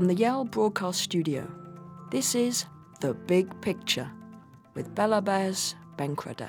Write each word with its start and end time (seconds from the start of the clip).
From 0.00 0.06
the 0.06 0.14
Yale 0.14 0.44
Broadcast 0.44 0.98
Studio, 0.98 1.46
this 2.10 2.34
is 2.34 2.64
The 3.02 3.12
Big 3.12 3.60
Picture 3.60 4.10
with 4.72 4.94
Bella 4.94 5.20
Bears 5.20 5.74
Benkrada. 5.98 6.48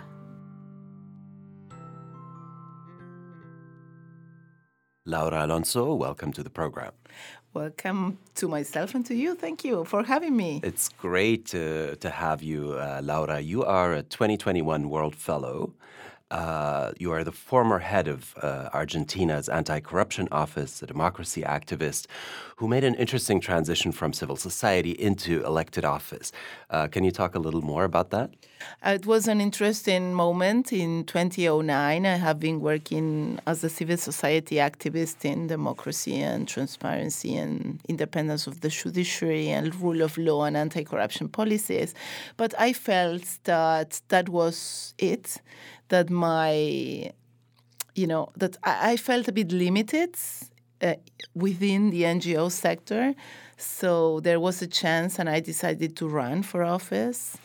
Laura 5.06 5.46
Alonso, 5.46 5.94
welcome 5.96 6.32
to 6.32 6.44
the 6.44 6.50
program. 6.50 6.94
Welcome 7.54 8.20
to 8.36 8.48
myself 8.48 8.96
and 8.96 9.06
to 9.08 9.16
you. 9.16 9.36
Thank 9.36 9.66
you 9.66 9.84
for 9.84 10.04
having 10.04 10.38
me. 10.38 10.62
It's 10.64 10.88
great 10.88 11.48
to, 11.48 11.98
to 11.98 12.10
have 12.10 12.42
you, 12.42 12.76
uh, 12.80 13.02
Laura. 13.04 13.42
You 13.42 13.66
are 13.66 13.92
a 13.96 14.02
2021 14.02 14.90
World 14.90 15.14
Fellow 15.14 15.74
uh, 16.32 16.94
you 16.98 17.12
are 17.12 17.24
the 17.24 17.32
former 17.32 17.80
head 17.80 18.08
of 18.08 18.34
uh, 18.42 18.70
Argentina's 18.74 19.50
anti 19.50 19.80
corruption 19.82 20.28
office, 20.32 20.82
a 20.82 20.88
democracy 20.88 21.42
activist 21.42 22.08
who 22.56 22.68
made 22.68 22.84
an 22.84 22.96
interesting 22.96 23.42
transition 23.42 23.92
from 23.92 24.14
civil 24.14 24.36
society 24.36 24.92
into 24.92 25.44
elected 25.44 25.84
office. 25.84 26.32
Uh, 26.70 26.88
can 26.88 27.04
you 27.04 27.12
talk 27.12 27.36
a 27.36 27.40
little 27.40 27.62
more 27.62 27.84
about 27.84 28.12
that? 28.12 28.30
Uh, 28.86 28.92
it 28.92 29.06
was 29.06 29.28
an 29.28 29.42
interesting 29.42 30.14
moment 30.14 30.72
in 30.72 31.04
2009. 31.06 32.06
I 32.06 32.16
have 32.16 32.40
been 32.40 32.62
working 32.62 33.40
as 33.48 33.64
a 33.64 33.70
civil 33.70 33.98
society 33.98 34.56
activist 34.56 35.26
in 35.26 35.48
democracy 35.48 36.22
and 36.22 36.48
transparency 36.48 37.36
and 37.36 37.80
independence 37.90 38.48
of 38.48 38.62
the 38.62 38.70
judiciary 38.70 39.50
and 39.50 39.76
rule 39.76 40.02
of 40.02 40.18
law 40.18 40.46
and 40.46 40.56
anti 40.56 40.84
corruption 40.84 41.28
policies. 41.28 41.94
But 42.38 42.54
I 42.58 42.72
felt 42.74 43.26
that 43.44 44.00
that 44.10 44.30
was 44.30 44.94
it 44.98 45.42
that 45.92 46.10
my, 46.10 47.12
you 47.96 48.08
know, 48.08 48.32
that 48.36 48.58
I, 48.64 48.94
I 48.94 48.98
felt 48.98 49.28
a 49.28 49.32
bit 49.32 49.52
limited 49.52 50.16
uh, 50.82 50.96
within 51.36 51.92
the 51.92 52.04
NGO 52.04 52.52
sector. 52.52 53.14
So 53.58 54.20
there 54.22 54.40
was 54.40 54.62
a 54.62 54.68
chance, 54.68 55.20
and 55.20 55.30
I 55.30 55.40
decided 55.40 55.96
to 55.98 56.08
run 56.08 56.42
for 56.42 56.64
office 56.64 57.38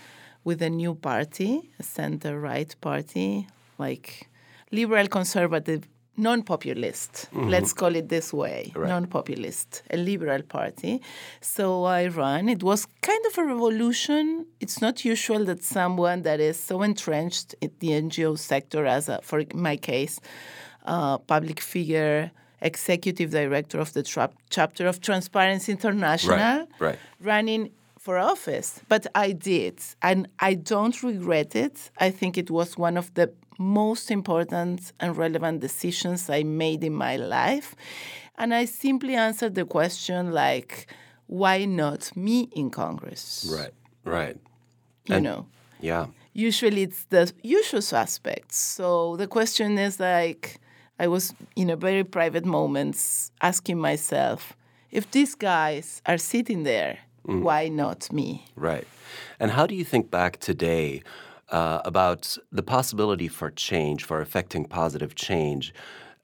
with 0.45 0.63
a 0.63 0.71
new 0.71 0.95
party, 0.95 1.71
a 1.79 1.83
center 1.83 2.41
right 2.41 2.75
party, 2.81 3.49
like 3.79 4.29
liberal 4.73 5.09
conservative 5.09 5.83
non-populist. 6.17 7.13
Mm-hmm. 7.13 7.49
Let's 7.49 7.73
call 7.73 7.95
it 7.95 8.09
this 8.09 8.33
way, 8.33 8.73
right. 8.75 8.89
non-populist, 8.89 9.83
a 9.91 9.97
liberal 9.97 10.43
party. 10.43 11.03
So 11.41 11.85
I 11.85 12.07
ran. 12.09 12.49
It 12.49 12.63
was 12.63 12.87
kind 13.03 13.25
of 13.27 13.39
a 13.39 13.45
revolution. 13.45 14.47
It's 14.61 14.81
not 14.81 15.05
usual 15.05 15.45
that 15.47 15.63
someone 15.63 16.23
that 16.23 16.41
is 16.41 16.59
so 16.59 16.83
entrenched 16.83 17.55
in 17.61 17.71
the 17.81 17.89
NGO 17.89 18.39
sector, 18.39 18.87
as 18.87 19.09
a, 19.09 19.21
for 19.23 19.45
my 19.55 19.77
case, 19.77 20.21
uh, 20.85 21.19
public 21.19 21.61
figure, 21.61 22.31
executive 22.61 23.31
director 23.31 23.79
of 23.79 23.93
the 23.93 24.03
tra- 24.03 24.31
chapter 24.51 24.87
of 24.87 25.01
Transparency 25.01 25.73
International, 25.73 26.37
right. 26.37 26.69
Right. 26.79 26.99
running 27.21 27.71
for 27.99 28.19
office. 28.19 28.81
But 28.89 29.07
I 29.15 29.33
did, 29.33 29.81
and 30.01 30.29
I 30.39 30.55
don't 30.55 31.03
regret 31.03 31.57
it. 31.57 31.91
I 31.99 32.11
think 32.11 32.39
it 32.39 32.51
was 32.51 32.79
one 32.79 32.97
of 32.97 33.13
the 33.15 33.33
most 33.59 34.11
important 34.11 34.93
and 35.01 35.17
relevant 35.17 35.61
decisions 35.61 36.31
I 36.31 36.43
made 36.43 36.85
in 36.85 36.95
my 36.95 37.17
life. 37.17 37.75
And 38.39 38.53
I 38.55 38.67
simply 38.67 39.15
answered 39.15 39.55
the 39.55 39.65
question 39.65 40.33
like, 40.33 40.87
why 41.27 41.65
not 41.65 42.17
me 42.17 42.49
in 42.55 42.71
Congress? 42.71 43.49
Right, 43.51 43.75
right. 44.05 44.37
You 45.07 45.17
and, 45.17 45.25
know? 45.25 45.47
Yeah. 45.81 46.07
Usually 46.33 46.83
it's 46.83 47.05
the 47.05 47.33
usual 47.43 47.83
suspects. 47.83 48.59
So 48.59 49.17
the 49.17 49.27
question 49.27 49.79
is 49.79 49.99
like, 49.99 50.61
I 50.99 51.09
was 51.09 51.35
in 51.57 51.71
a 51.71 51.77
very 51.77 52.05
private 52.05 52.45
moments 52.45 53.31
asking 53.41 53.79
myself, 53.79 54.57
if 54.91 55.11
these 55.11 55.35
guys 55.35 56.01
are 56.07 56.19
sitting 56.19 56.63
there, 56.63 56.99
mm. 57.27 57.43
why 57.43 57.69
not 57.69 58.13
me? 58.13 58.47
Right. 58.55 58.87
And 59.39 59.51
how 59.51 59.67
do 59.67 59.75
you 59.75 59.85
think 59.85 60.11
back 60.11 60.39
today 60.39 61.03
uh, 61.51 61.81
about 61.85 62.37
the 62.53 62.63
possibility 62.63 63.29
for 63.29 63.51
change, 63.51 64.05
for 64.05 64.21
affecting 64.21 64.65
positive 64.65 65.15
change 65.15 65.73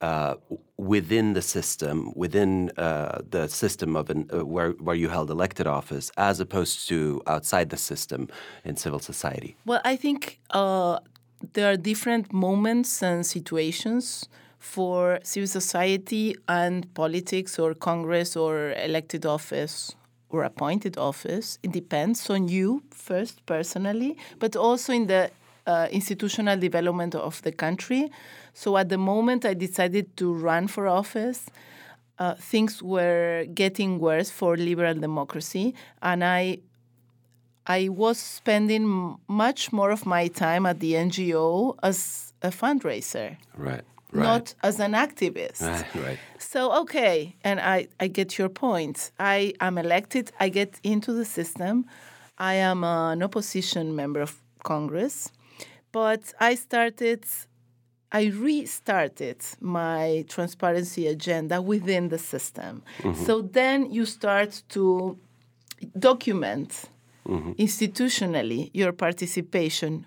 uh, 0.01 0.35
within 0.77 1.33
the 1.33 1.43
system, 1.43 2.13
within 2.17 2.71
uh, 2.77 3.21
the 3.31 3.47
system 3.49 3.95
of 3.95 4.11
an, 4.11 4.29
uh, 4.33 4.45
where 4.45 4.73
where 4.73 4.97
you 4.97 5.09
held 5.09 5.31
elected 5.31 5.67
office, 5.67 6.11
as 6.17 6.41
opposed 6.41 6.89
to 6.89 7.23
outside 7.27 7.71
the 7.71 7.77
system 7.77 8.29
in 8.65 8.77
civil 8.77 8.99
society. 8.99 9.57
Well, 9.65 9.81
I 9.85 9.95
think 9.97 10.41
uh, 10.51 10.99
there 11.53 11.71
are 11.71 11.77
different 11.77 12.33
moments 12.33 13.03
and 13.03 13.25
situations 13.25 14.29
for 14.59 15.21
civil 15.23 15.47
society 15.47 16.37
and 16.49 16.93
politics 16.95 17.59
or 17.59 17.75
Congress 17.75 18.37
or 18.37 18.73
elected 18.73 19.25
office 19.25 19.95
or 20.33 20.43
appointed 20.43 20.99
office. 20.99 21.59
It 21.63 21.71
depends 21.71 22.29
on 22.31 22.49
you 22.49 22.83
first 22.91 23.45
personally, 23.47 24.17
but 24.39 24.57
also 24.57 24.93
in 24.93 25.07
the 25.07 25.31
uh, 25.67 25.87
institutional 25.93 26.59
development 26.59 27.15
of 27.15 27.41
the 27.43 27.53
country. 27.53 28.11
So 28.55 28.77
at 28.77 28.89
the 28.89 28.99
moment 28.99 29.45
I 29.45 29.55
decided 29.55 30.17
to 30.17 30.33
run 30.33 30.67
for 30.67 30.89
office, 30.89 31.47
uh, 32.19 32.35
things 32.35 32.83
were 32.83 33.47
getting 33.55 33.99
worse 33.99 34.31
for 34.31 34.57
liberal 34.57 34.95
democracy, 34.95 35.75
and 36.03 36.25
I 36.25 36.59
I 37.67 37.89
was 37.89 38.19
spending 38.19 39.17
much 39.29 39.73
more 39.73 39.93
of 39.93 40.05
my 40.05 40.27
time 40.27 40.67
at 40.67 40.81
the 40.81 40.95
NGO 40.95 41.77
as 41.83 42.33
a 42.43 42.51
fundraiser. 42.51 43.37
Right 43.57 43.85
right. 44.13 44.23
not 44.23 44.55
as 44.63 44.81
an 44.81 44.93
activist. 44.93 45.63
Right, 45.63 45.95
right. 45.95 46.19
So, 46.39 46.73
okay, 46.83 47.37
and 47.43 47.61
I, 47.61 47.89
I 47.99 48.09
get 48.09 48.39
your 48.39 48.49
point. 48.49 49.11
I 49.19 49.55
am 49.61 49.79
elected, 49.79 50.33
I 50.39 50.49
get 50.49 50.81
into 50.83 51.13
the 51.13 51.25
system. 51.25 51.87
I 52.39 52.55
am 52.55 52.83
an 52.85 53.23
opposition 53.23 53.95
member 53.95 54.21
of 54.21 54.41
Congress, 54.65 55.31
but 55.93 56.33
I 56.41 56.55
started, 56.55 57.25
I 58.11 58.27
restarted 58.27 59.39
my 59.61 60.25
transparency 60.29 61.07
agenda 61.07 61.63
within 61.63 62.09
the 62.09 62.19
system. 62.19 62.83
Mm-hmm. 62.99 63.25
So 63.25 63.43
then 63.43 63.91
you 63.91 64.07
start 64.07 64.63
to 64.71 65.19
document 65.99 66.85
mm-hmm. 67.27 67.53
institutionally 67.53 68.71
your 68.73 68.93
participation 68.93 70.07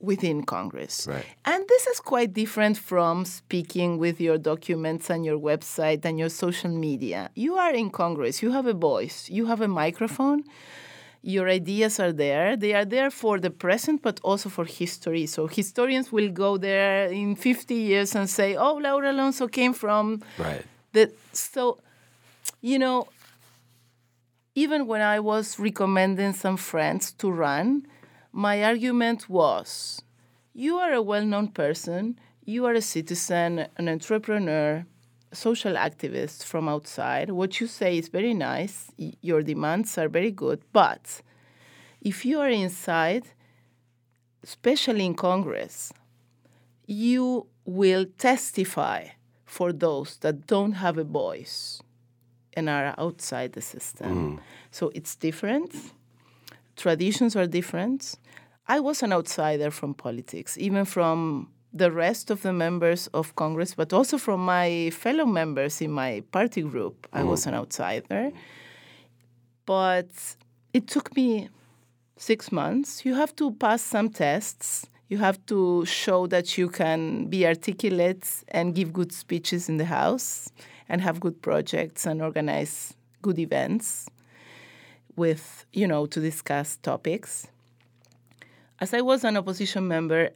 within 0.00 0.42
Congress. 0.42 1.06
Right. 1.06 1.24
And 1.44 1.64
this 1.68 1.86
is 1.86 2.00
quite 2.00 2.32
different 2.32 2.78
from 2.78 3.24
speaking 3.24 3.98
with 3.98 4.20
your 4.20 4.38
documents 4.38 5.10
and 5.10 5.24
your 5.24 5.38
website 5.38 6.04
and 6.04 6.18
your 6.18 6.30
social 6.30 6.70
media. 6.70 7.30
You 7.34 7.56
are 7.56 7.72
in 7.72 7.90
Congress, 7.90 8.42
you 8.42 8.50
have 8.52 8.66
a 8.66 8.72
voice, 8.72 9.28
you 9.28 9.46
have 9.46 9.60
a 9.60 9.68
microphone. 9.68 10.44
Your 11.22 11.50
ideas 11.50 12.00
are 12.00 12.12
there. 12.12 12.56
They 12.56 12.72
are 12.72 12.86
there 12.86 13.10
for 13.10 13.38
the 13.38 13.50
present, 13.50 14.00
but 14.00 14.18
also 14.22 14.48
for 14.48 14.64
history. 14.64 15.26
So 15.26 15.46
historians 15.46 16.10
will 16.10 16.30
go 16.30 16.56
there 16.56 17.08
in 17.08 17.36
50 17.36 17.74
years 17.74 18.14
and 18.14 18.28
say, 18.28 18.56
"Oh, 18.56 18.76
Laura 18.76 19.12
Alonso 19.12 19.46
came 19.46 19.74
from 19.74 20.22
right." 20.38 20.64
The 20.92 21.12
so, 21.34 21.78
you 22.62 22.78
know, 22.78 23.08
even 24.54 24.86
when 24.86 25.02
I 25.02 25.20
was 25.20 25.58
recommending 25.58 26.32
some 26.32 26.56
friends 26.56 27.12
to 27.18 27.30
run, 27.30 27.86
my 28.32 28.62
argument 28.62 29.28
was 29.28 30.02
you 30.52 30.76
are 30.76 30.92
a 30.92 31.02
well 31.02 31.24
known 31.24 31.48
person, 31.48 32.18
you 32.44 32.66
are 32.66 32.74
a 32.74 32.82
citizen, 32.82 33.66
an 33.76 33.88
entrepreneur, 33.88 34.84
social 35.32 35.74
activist 35.74 36.44
from 36.44 36.68
outside. 36.68 37.30
What 37.30 37.60
you 37.60 37.66
say 37.66 37.98
is 37.98 38.08
very 38.08 38.34
nice, 38.34 38.90
your 38.96 39.42
demands 39.42 39.96
are 39.98 40.08
very 40.08 40.30
good, 40.30 40.62
but 40.72 41.22
if 42.00 42.24
you 42.24 42.40
are 42.40 42.48
inside, 42.48 43.26
especially 44.42 45.06
in 45.06 45.14
Congress, 45.14 45.92
you 46.86 47.46
will 47.64 48.06
testify 48.18 49.08
for 49.44 49.72
those 49.72 50.16
that 50.18 50.46
don't 50.46 50.72
have 50.72 50.98
a 50.98 51.04
voice 51.04 51.80
and 52.54 52.68
are 52.68 52.94
outside 52.98 53.52
the 53.52 53.60
system. 53.60 54.36
Mm. 54.36 54.42
So 54.70 54.90
it's 54.94 55.14
different 55.14 55.74
traditions 56.80 57.36
are 57.36 57.46
different. 57.46 58.16
I 58.66 58.80
was 58.80 59.02
an 59.02 59.12
outsider 59.12 59.70
from 59.70 59.94
politics, 59.94 60.56
even 60.58 60.84
from 60.84 61.50
the 61.72 61.90
rest 61.92 62.30
of 62.30 62.42
the 62.42 62.52
members 62.52 63.06
of 63.08 63.36
Congress, 63.36 63.74
but 63.74 63.92
also 63.92 64.16
from 64.18 64.44
my 64.44 64.90
fellow 64.90 65.26
members 65.26 65.80
in 65.80 65.90
my 65.90 66.22
party 66.32 66.62
group. 66.62 67.06
I 67.12 67.22
was 67.22 67.46
an 67.46 67.54
mm. 67.54 67.58
outsider. 67.58 68.32
But 69.66 70.10
it 70.72 70.88
took 70.88 71.14
me 71.14 71.48
six 72.16 72.50
months. 72.50 73.04
You 73.04 73.14
have 73.14 73.36
to 73.36 73.52
pass 73.52 73.82
some 73.82 74.08
tests. 74.08 74.86
You 75.08 75.18
have 75.18 75.38
to 75.46 75.84
show 75.84 76.26
that 76.28 76.56
you 76.56 76.68
can 76.68 77.26
be 77.26 77.46
articulate 77.46 78.26
and 78.48 78.74
give 78.74 78.92
good 78.92 79.12
speeches 79.12 79.68
in 79.68 79.76
the 79.76 79.84
House 79.84 80.50
and 80.88 81.00
have 81.02 81.20
good 81.20 81.42
projects 81.42 82.06
and 82.06 82.22
organize 82.22 82.94
good 83.22 83.38
events 83.38 84.08
with, 85.16 85.66
you 85.72 85.86
know, 85.86 86.06
to 86.06 86.20
discuss 86.20 86.76
topics. 86.76 87.48
As 88.78 88.94
I 88.94 89.00
was 89.00 89.24
an 89.24 89.36
opposition 89.36 89.86
member, 89.86 90.30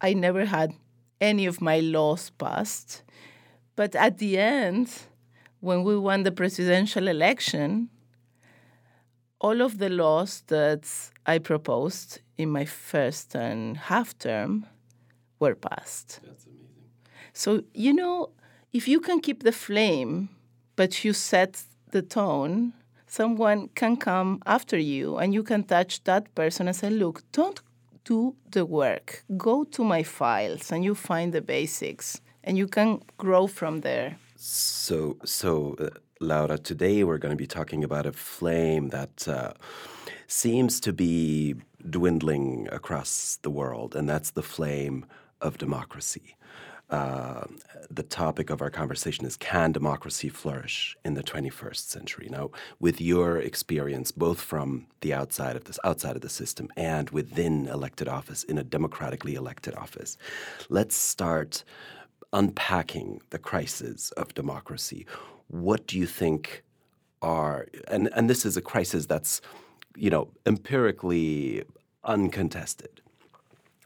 I 0.00 0.14
never 0.14 0.44
had 0.44 0.72
any 1.20 1.46
of 1.46 1.60
my 1.60 1.80
laws 1.80 2.30
passed. 2.30 3.02
But 3.76 3.94
at 3.94 4.18
the 4.18 4.38
end, 4.38 4.90
when 5.60 5.84
we 5.84 5.96
won 5.96 6.22
the 6.22 6.32
presidential 6.32 7.06
election, 7.08 7.90
all 9.40 9.60
of 9.60 9.78
the 9.78 9.88
laws 9.88 10.42
that 10.48 10.88
I 11.26 11.38
proposed 11.38 12.20
in 12.36 12.50
my 12.50 12.64
first 12.64 13.34
and 13.34 13.76
half 13.76 14.18
term 14.18 14.66
were 15.38 15.54
passed. 15.54 16.20
That's 16.24 16.44
amazing. 16.44 16.90
So, 17.32 17.62
you 17.74 17.94
know, 17.94 18.30
if 18.72 18.86
you 18.88 19.00
can 19.00 19.20
keep 19.20 19.42
the 19.42 19.52
flame, 19.52 20.30
but 20.76 21.04
you 21.04 21.12
set 21.12 21.62
the 21.90 22.02
tone, 22.02 22.72
someone 23.10 23.68
can 23.74 23.96
come 23.96 24.40
after 24.46 24.78
you 24.78 25.18
and 25.18 25.34
you 25.34 25.42
can 25.42 25.64
touch 25.64 26.02
that 26.04 26.32
person 26.34 26.68
and 26.68 26.76
say, 26.76 26.88
look, 26.88 27.22
don't 27.32 27.60
do 28.04 28.34
the 28.52 28.64
work. 28.64 29.24
Go 29.36 29.64
to 29.64 29.84
my 29.84 30.02
files 30.02 30.70
and 30.72 30.84
you 30.84 30.94
find 30.94 31.32
the 31.32 31.42
basics 31.42 32.20
and 32.44 32.56
you 32.56 32.68
can 32.68 33.00
grow 33.18 33.46
from 33.46 33.80
there. 33.80 34.16
So, 34.36 35.18
so 35.24 35.76
uh, 35.78 35.88
Laura, 36.20 36.56
today 36.56 37.04
we're 37.04 37.18
going 37.18 37.32
to 37.32 37.36
be 37.36 37.46
talking 37.46 37.84
about 37.84 38.06
a 38.06 38.12
flame 38.12 38.88
that 38.88 39.28
uh, 39.28 39.52
seems 40.26 40.80
to 40.80 40.92
be 40.92 41.56
dwindling 41.88 42.68
across 42.70 43.38
the 43.42 43.50
world, 43.50 43.96
and 43.96 44.08
that's 44.08 44.30
the 44.30 44.42
flame 44.42 45.04
of 45.40 45.58
democracy. 45.58 46.36
Uh, 46.90 47.44
the 47.88 48.02
topic 48.02 48.50
of 48.50 48.60
our 48.60 48.70
conversation 48.70 49.24
is 49.24 49.36
Can 49.36 49.70
democracy 49.70 50.28
flourish 50.28 50.96
in 51.04 51.14
the 51.14 51.22
21st 51.22 51.88
century? 51.88 52.28
Now, 52.28 52.50
with 52.80 53.00
your 53.00 53.38
experience, 53.38 54.10
both 54.10 54.40
from 54.40 54.86
the 55.00 55.14
outside 55.14 55.54
of 55.54 55.64
this, 55.64 55.78
outside 55.84 56.16
of 56.16 56.22
the 56.22 56.28
system, 56.28 56.68
and 56.76 57.08
within 57.10 57.68
elected 57.68 58.08
office 58.08 58.42
in 58.42 58.58
a 58.58 58.64
democratically 58.64 59.36
elected 59.36 59.74
office, 59.74 60.18
let's 60.68 60.96
start 60.96 61.62
unpacking 62.32 63.20
the 63.30 63.38
crisis 63.38 64.10
of 64.12 64.34
democracy. 64.34 65.06
What 65.46 65.86
do 65.86 65.96
you 65.96 66.06
think 66.06 66.64
are 67.22 67.66
and 67.88 68.08
and 68.14 68.30
this 68.30 68.46
is 68.46 68.56
a 68.56 68.62
crisis 68.62 69.06
that's 69.06 69.40
you 69.94 70.10
know 70.10 70.28
empirically 70.46 71.64
uncontested 72.04 73.02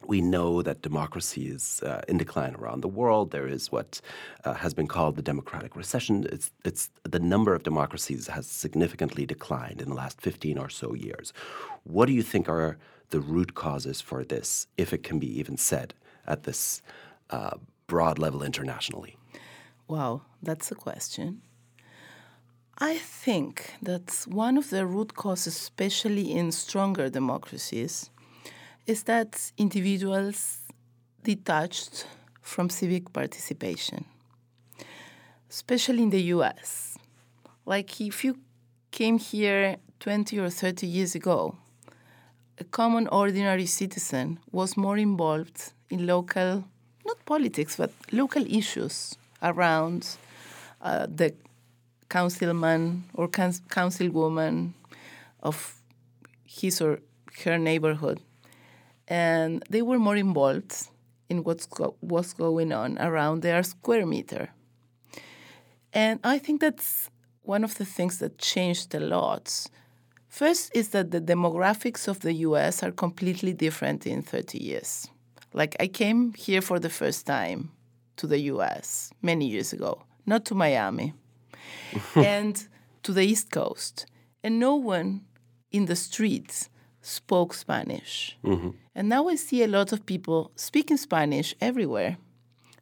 we 0.09 0.21
know 0.21 0.63
that 0.63 0.83
democracy 0.83 1.47
is 1.49 1.83
uh, 1.83 2.03
in 2.09 2.19
decline 2.19 2.55
around 2.55 2.81
the 2.83 2.89
world. 2.89 3.31
There 3.31 3.47
is 3.47 3.73
what 3.73 4.01
uh, 4.45 4.55
has 4.55 4.75
been 4.75 4.87
called 4.87 5.17
the 5.17 5.23
democratic 5.23 5.77
recession. 5.77 6.27
It's, 6.31 6.51
it's 6.65 6.91
the 7.03 7.21
number 7.21 7.55
of 7.55 7.63
democracies 7.63 8.27
has 8.29 8.47
significantly 8.47 9.27
declined 9.27 9.81
in 9.81 9.89
the 9.89 9.95
last 9.95 10.21
15 10.21 10.59
or 10.59 10.69
so 10.69 10.95
years. 10.95 11.33
What 11.85 12.07
do 12.07 12.13
you 12.13 12.23
think 12.23 12.49
are 12.49 12.79
the 13.11 13.21
root 13.21 13.55
causes 13.55 14.01
for 14.01 14.25
this, 14.25 14.67
if 14.77 14.93
it 14.93 15.03
can 15.03 15.19
be 15.19 15.39
even 15.39 15.57
said 15.57 15.95
at 16.27 16.45
this 16.45 16.83
uh, 17.31 17.57
broad 17.87 18.19
level 18.19 18.43
internationally? 18.43 19.17
Wow, 19.89 20.23
that's 20.43 20.71
a 20.71 20.75
question. 20.75 21.43
I 22.79 22.99
think 22.99 23.75
that 23.83 24.27
one 24.27 24.57
of 24.57 24.71
the 24.71 24.85
root 24.85 25.15
causes, 25.15 25.55
especially 25.55 26.33
in 26.33 26.51
stronger 26.51 27.09
democracies, 27.09 28.11
is 28.87 29.05
that 29.05 29.53
individuals 29.57 30.59
detached 31.23 32.07
from 32.43 32.69
civic 32.69 33.13
participation, 33.13 34.05
especially 35.49 36.03
in 36.03 36.11
the 36.11 36.23
US. 36.35 36.99
Like 37.65 38.01
if 38.01 38.25
you 38.25 38.39
came 38.91 39.19
here 39.19 39.77
20 40.01 40.39
or 40.39 40.51
30 40.51 40.87
years 40.87 41.15
ago, 41.15 41.57
a 42.59 42.65
common 42.65 43.09
ordinary 43.09 43.67
citizen 43.67 44.39
was 44.53 44.77
more 44.77 44.99
involved 44.99 45.73
in 45.89 46.07
local, 46.07 46.65
not 47.07 47.25
politics, 47.25 47.77
but 47.77 47.91
local 48.13 48.45
issues 48.47 49.17
around 49.43 50.17
uh, 50.83 51.07
the 51.07 51.35
councilman 52.11 53.05
or 53.15 53.29
councilwoman 53.29 54.73
of 55.43 55.81
his 56.45 56.81
or 56.83 57.01
her 57.45 57.59
neighborhood 57.59 58.21
and 59.09 59.63
they 59.71 59.83
were 59.83 59.99
more 59.99 60.17
involved 60.17 60.89
in 61.29 61.45
what's 61.45 61.67
go- 61.67 61.97
what's 62.01 62.33
going 62.33 62.73
on 62.73 62.99
around 62.99 63.43
their 63.43 63.63
square 63.63 64.07
meter. 64.07 64.51
And 65.93 66.21
I 66.25 66.39
think 66.39 66.61
that's 66.61 67.11
one 67.43 67.65
of 67.65 67.77
the 67.77 67.85
things 67.85 68.19
that 68.19 68.39
changed 68.39 68.95
a 68.95 69.01
lot. 69.01 69.67
First 70.29 70.75
is 70.75 70.89
that 70.89 71.11
the 71.13 71.21
demographics 71.21 72.09
of 72.09 72.21
the 72.21 72.33
US 72.49 72.83
are 72.83 72.91
completely 72.91 73.53
different 73.53 74.07
in 74.07 74.23
30 74.23 74.59
years. 74.59 75.07
Like 75.53 75.77
I 75.79 75.87
came 75.87 76.33
here 76.35 76.61
for 76.61 76.81
the 76.81 76.91
first 76.91 77.27
time 77.27 77.71
to 78.17 78.27
the 78.27 78.41
US 78.53 79.13
many 79.23 79.47
years 79.47 79.73
ago, 79.73 80.03
not 80.27 80.45
to 80.47 80.55
Miami, 80.55 81.15
and 82.17 82.67
to 83.05 83.13
the 83.13 83.23
East 83.23 83.51
Coast. 83.51 84.07
And 84.43 84.59
no 84.59 84.75
one 84.75 85.25
in 85.71 85.87
the 85.87 85.97
streets 85.97 86.69
spoke 87.05 87.53
Spanish. 87.53 88.37
Mm-hmm. 88.43 88.71
And 88.95 89.09
now 89.09 89.29
I 89.29 89.35
see 89.35 89.63
a 89.63 89.69
lot 89.69 89.93
of 89.93 90.07
people 90.07 90.51
speaking 90.57 90.97
Spanish 90.97 91.55
everywhere, 91.61 92.17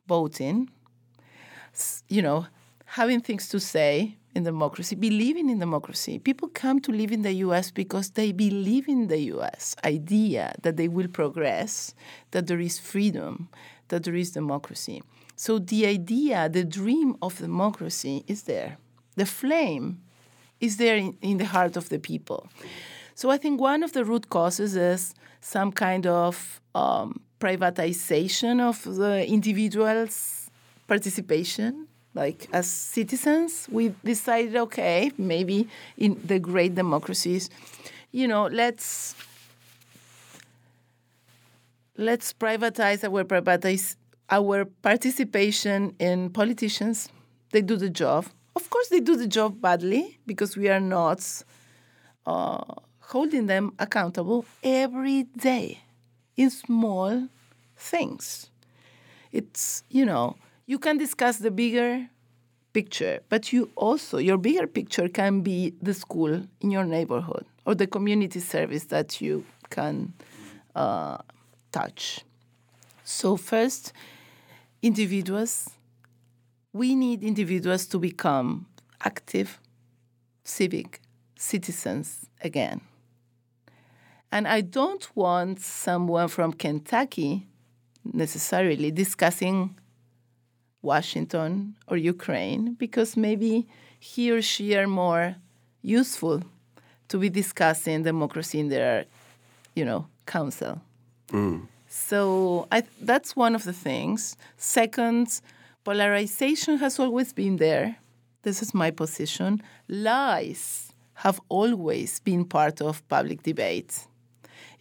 voting, 0.06 0.70
you 2.08 2.22
know, 2.22 2.46
having 2.84 3.20
things 3.20 3.48
to 3.48 3.58
say 3.58 4.16
in 4.34 4.44
democracy, 4.44 4.94
believing 4.94 5.50
in 5.50 5.58
democracy. 5.58 6.18
People 6.18 6.48
come 6.48 6.80
to 6.80 6.92
live 6.92 7.10
in 7.10 7.22
the 7.22 7.32
US 7.46 7.70
because 7.70 8.10
they 8.10 8.30
believe 8.30 8.88
in 8.88 9.08
the 9.08 9.18
US 9.34 9.74
idea 9.84 10.54
that 10.62 10.76
they 10.76 10.88
will 10.88 11.08
progress, 11.08 11.94
that 12.30 12.46
there 12.46 12.60
is 12.60 12.78
freedom, 12.78 13.48
that 13.88 14.04
there 14.04 14.14
is 14.14 14.30
democracy. 14.30 15.02
So 15.34 15.58
the 15.58 15.86
idea, 15.86 16.48
the 16.48 16.64
dream 16.64 17.16
of 17.20 17.38
democracy 17.38 18.24
is 18.28 18.44
there. 18.44 18.78
The 19.16 19.26
flame 19.26 20.00
is 20.60 20.76
there 20.76 20.96
in, 20.96 21.18
in 21.20 21.38
the 21.38 21.46
heart 21.46 21.76
of 21.76 21.88
the 21.88 21.98
people. 21.98 22.48
So 23.14 23.30
I 23.30 23.36
think 23.36 23.60
one 23.60 23.82
of 23.82 23.92
the 23.92 24.04
root 24.04 24.28
causes 24.30 24.76
is 24.76 25.14
some 25.40 25.72
kind 25.72 26.06
of 26.06 26.60
um, 26.74 27.20
privatization 27.40 28.60
of 28.60 28.82
the 28.84 29.26
individual's 29.26 30.50
participation. 30.86 31.88
Like 32.14 32.48
as 32.52 32.66
citizens, 32.68 33.68
we 33.70 33.94
decided, 34.04 34.56
okay, 34.56 35.12
maybe 35.16 35.68
in 35.96 36.20
the 36.24 36.38
great 36.38 36.74
democracies, 36.74 37.48
you 38.12 38.28
know, 38.28 38.46
let's 38.46 39.14
let's 41.96 42.32
privatize 42.32 43.04
our 43.04 43.24
privatize 43.24 43.96
our 44.30 44.64
participation 44.64 45.94
in 45.98 46.30
politicians. 46.30 47.08
They 47.50 47.62
do 47.62 47.76
the 47.76 47.90
job. 47.90 48.26
Of 48.56 48.68
course, 48.70 48.88
they 48.88 49.00
do 49.00 49.16
the 49.16 49.26
job 49.26 49.60
badly 49.60 50.18
because 50.26 50.56
we 50.56 50.68
are 50.68 50.80
not 50.80 51.20
uh, 52.26 52.64
holding 53.12 53.46
them 53.46 53.72
accountable 53.78 54.44
every 54.64 55.24
day 55.36 55.80
in 56.36 56.48
small 56.50 57.28
things. 57.76 58.50
It's, 59.30 59.84
you 59.90 60.06
know, 60.06 60.36
you 60.66 60.78
can 60.78 60.96
discuss 60.96 61.36
the 61.36 61.50
bigger 61.50 62.08
picture, 62.72 63.20
but 63.28 63.52
you 63.52 63.70
also, 63.76 64.16
your 64.18 64.38
bigger 64.38 64.66
picture 64.66 65.08
can 65.08 65.42
be 65.42 65.74
the 65.82 65.92
school 65.92 66.42
in 66.62 66.70
your 66.70 66.84
neighborhood 66.84 67.44
or 67.66 67.74
the 67.74 67.86
community 67.86 68.40
service 68.40 68.84
that 68.86 69.20
you 69.20 69.44
can 69.68 70.14
uh, 70.74 71.18
touch. 71.70 72.20
So, 73.04 73.36
first, 73.36 73.92
individuals, 74.80 75.68
we 76.72 76.94
need 76.94 77.22
individuals 77.22 77.86
to 77.86 77.98
become 77.98 78.66
active 79.04 79.58
civic 80.44 81.00
citizens 81.36 82.26
again. 82.42 82.80
And 84.32 84.48
I 84.48 84.62
don't 84.62 85.06
want 85.14 85.60
someone 85.60 86.28
from 86.28 86.54
Kentucky 86.54 87.46
necessarily 88.02 88.90
discussing 88.90 89.78
Washington 90.80 91.76
or 91.86 91.98
Ukraine 91.98 92.74
because 92.74 93.14
maybe 93.14 93.68
he 94.00 94.32
or 94.32 94.40
she 94.40 94.74
are 94.74 94.88
more 94.88 95.36
useful 95.82 96.42
to 97.08 97.18
be 97.18 97.28
discussing 97.28 98.02
democracy 98.04 98.58
in 98.58 98.70
their, 98.70 99.04
you 99.76 99.84
know, 99.84 100.06
council. 100.24 100.80
Mm. 101.28 101.68
So 101.88 102.66
I, 102.72 102.84
that's 103.02 103.36
one 103.36 103.54
of 103.54 103.64
the 103.64 103.74
things. 103.74 104.36
Second, 104.56 105.42
polarization 105.84 106.78
has 106.78 106.98
always 106.98 107.34
been 107.34 107.58
there. 107.58 107.96
This 108.42 108.62
is 108.62 108.72
my 108.72 108.90
position. 108.90 109.62
Lies 109.88 110.92
have 111.14 111.38
always 111.50 112.18
been 112.20 112.46
part 112.46 112.80
of 112.80 113.06
public 113.08 113.42
debate. 113.42 114.06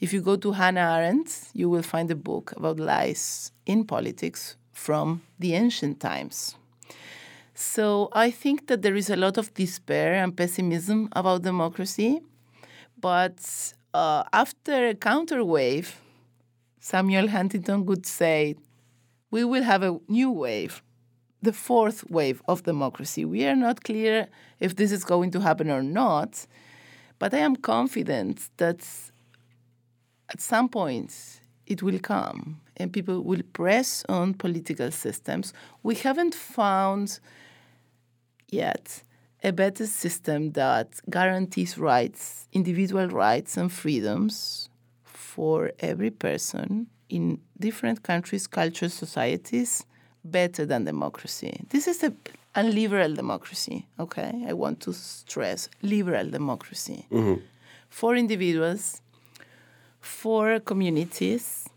If 0.01 0.11
you 0.13 0.21
go 0.21 0.35
to 0.35 0.51
Hannah 0.51 0.97
Arendt, 0.97 1.49
you 1.53 1.69
will 1.69 1.83
find 1.83 2.09
a 2.09 2.15
book 2.15 2.53
about 2.57 2.79
lies 2.79 3.51
in 3.67 3.85
politics 3.85 4.57
from 4.71 5.21
the 5.37 5.53
ancient 5.53 5.99
times. 5.99 6.55
So 7.53 8.09
I 8.11 8.31
think 8.31 8.65
that 8.67 8.81
there 8.81 8.95
is 8.95 9.11
a 9.11 9.15
lot 9.15 9.37
of 9.37 9.53
despair 9.53 10.15
and 10.15 10.35
pessimism 10.35 11.07
about 11.11 11.43
democracy. 11.43 12.19
But 12.99 13.39
uh, 13.93 14.23
after 14.33 14.87
a 14.87 14.95
counter 14.95 15.45
wave, 15.45 16.01
Samuel 16.79 17.27
Huntington 17.27 17.85
would 17.85 18.07
say, 18.07 18.55
we 19.29 19.43
will 19.43 19.63
have 19.63 19.83
a 19.83 19.99
new 20.07 20.31
wave 20.31 20.81
the 21.43 21.53
fourth 21.53 22.09
wave 22.09 22.41
of 22.47 22.63
democracy. 22.63 23.25
We 23.25 23.45
are 23.45 23.55
not 23.55 23.83
clear 23.83 24.27
if 24.59 24.75
this 24.75 24.91
is 24.91 25.03
going 25.03 25.31
to 25.31 25.39
happen 25.39 25.71
or 25.71 25.81
not, 25.81 26.45
but 27.17 27.33
I 27.33 27.39
am 27.39 27.55
confident 27.55 28.49
that 28.57 28.87
at 30.31 30.39
some 30.41 30.67
point 30.69 31.13
it 31.67 31.81
will 31.83 31.99
come 31.99 32.59
and 32.77 32.91
people 32.91 33.21
will 33.21 33.43
press 33.53 34.03
on 34.09 34.33
political 34.33 34.91
systems. 34.91 35.53
We 35.83 35.95
haven't 35.95 36.35
found 36.35 37.19
yet 38.49 39.03
a 39.43 39.51
better 39.51 39.85
system 39.87 40.51
that 40.51 40.87
guarantees 41.09 41.77
rights, 41.77 42.47
individual 42.53 43.07
rights 43.07 43.57
and 43.57 43.71
freedoms 43.71 44.69
for 45.03 45.71
every 45.79 46.11
person 46.11 46.87
in 47.09 47.39
different 47.59 48.03
countries, 48.03 48.47
cultures, 48.47 48.93
societies 48.93 49.85
better 50.23 50.65
than 50.65 50.83
democracy. 50.85 51.61
This 51.69 51.87
is 51.87 52.03
a, 52.03 52.13
a 52.55 52.63
liberal 52.63 53.13
democracy, 53.15 53.87
okay? 53.99 54.45
I 54.47 54.53
want 54.53 54.79
to 54.81 54.93
stress 54.93 55.69
liberal 55.81 56.29
democracy 56.29 57.05
Mm-hmm. 57.11 57.41
for 57.89 58.15
individuals, 58.15 59.01
for 60.01 60.59
communities, 60.59 61.69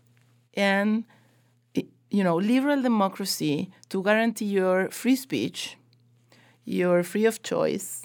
and 0.53 1.05
you 2.09 2.23
know, 2.23 2.35
liberal 2.35 2.81
democracy 2.81 3.71
to 3.89 4.01
guarantee 4.03 4.45
your 4.45 4.89
free 4.89 5.15
speech, 5.15 5.77
your 6.63 7.03
free 7.03 7.25
of 7.25 7.41
choice, 7.43 8.03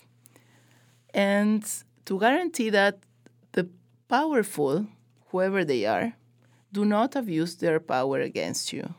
and 1.15 1.65
to 2.05 2.19
guarantee 2.19 2.71
that 2.71 2.99
the 3.53 3.69
powerful, 4.09 4.87
whoever 5.29 5.65
they 5.65 5.87
are, 5.87 6.15
do 6.73 6.85
not 6.85 7.17
abuse 7.17 7.57
their 7.57 7.81
power 7.81 8.21
against 8.21 8.73
you. 8.73 8.95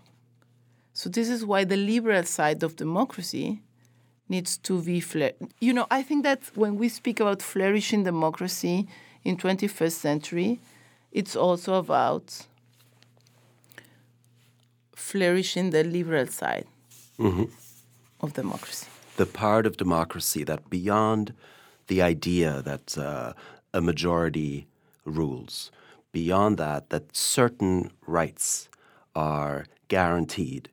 So 0.93 1.09
this 1.09 1.29
is 1.29 1.45
why 1.45 1.63
the 1.63 1.77
liberal 1.77 2.23
side 2.23 2.63
of 2.63 2.75
democracy 2.75 3.61
needs 4.31 4.57
to 4.57 4.81
be 4.81 4.99
fla- 5.01 5.33
you 5.59 5.73
know 5.73 5.85
I 5.91 6.01
think 6.03 6.23
that 6.23 6.39
when 6.55 6.77
we 6.77 6.87
speak 6.89 7.19
about 7.19 7.41
flourishing 7.41 8.03
democracy 8.03 8.87
in 9.23 9.35
21st 9.35 9.91
century 9.91 10.59
it's 11.11 11.35
also 11.35 11.75
about 11.75 12.47
flourishing 14.95 15.71
the 15.71 15.83
liberal 15.83 16.27
side 16.27 16.65
of 18.21 18.33
democracy. 18.33 18.87
the 19.17 19.25
part 19.25 19.65
of 19.65 19.77
democracy 19.77 20.43
that 20.43 20.69
beyond 20.69 21.33
the 21.87 22.01
idea 22.01 22.61
that 22.61 22.97
uh, 22.97 23.33
a 23.73 23.81
majority 23.81 24.67
rules, 25.05 25.71
beyond 26.11 26.57
that, 26.57 26.89
that 26.89 27.15
certain 27.15 27.91
rights 28.07 28.69
are 29.15 29.65
guaranteed 29.87 30.69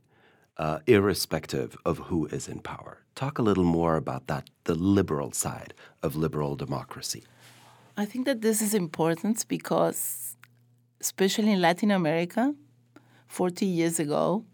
uh, 0.57 0.79
irrespective 0.87 1.77
of 1.85 1.99
who 2.09 2.27
is 2.27 2.49
in 2.49 2.61
power. 2.61 2.99
Talk 3.15 3.39
a 3.39 3.43
little 3.43 3.65
more 3.65 3.97
about 3.97 4.27
that, 4.29 4.49
the 4.65 4.75
liberal 4.75 5.33
side 5.33 5.75
of 6.03 6.15
liberal 6.17 6.57
democracy. 6.57 7.25
I 7.97 8.05
think 8.05 8.27
that 8.27 8.41
this 8.43 8.63
is 8.63 8.75
important 8.75 9.47
because, 9.49 10.28
especially 11.01 11.53
in 11.53 11.61
Latin 11.61 11.91
America, 11.91 12.55
40 13.29 13.67
years 13.67 14.01
ago, 14.01 14.45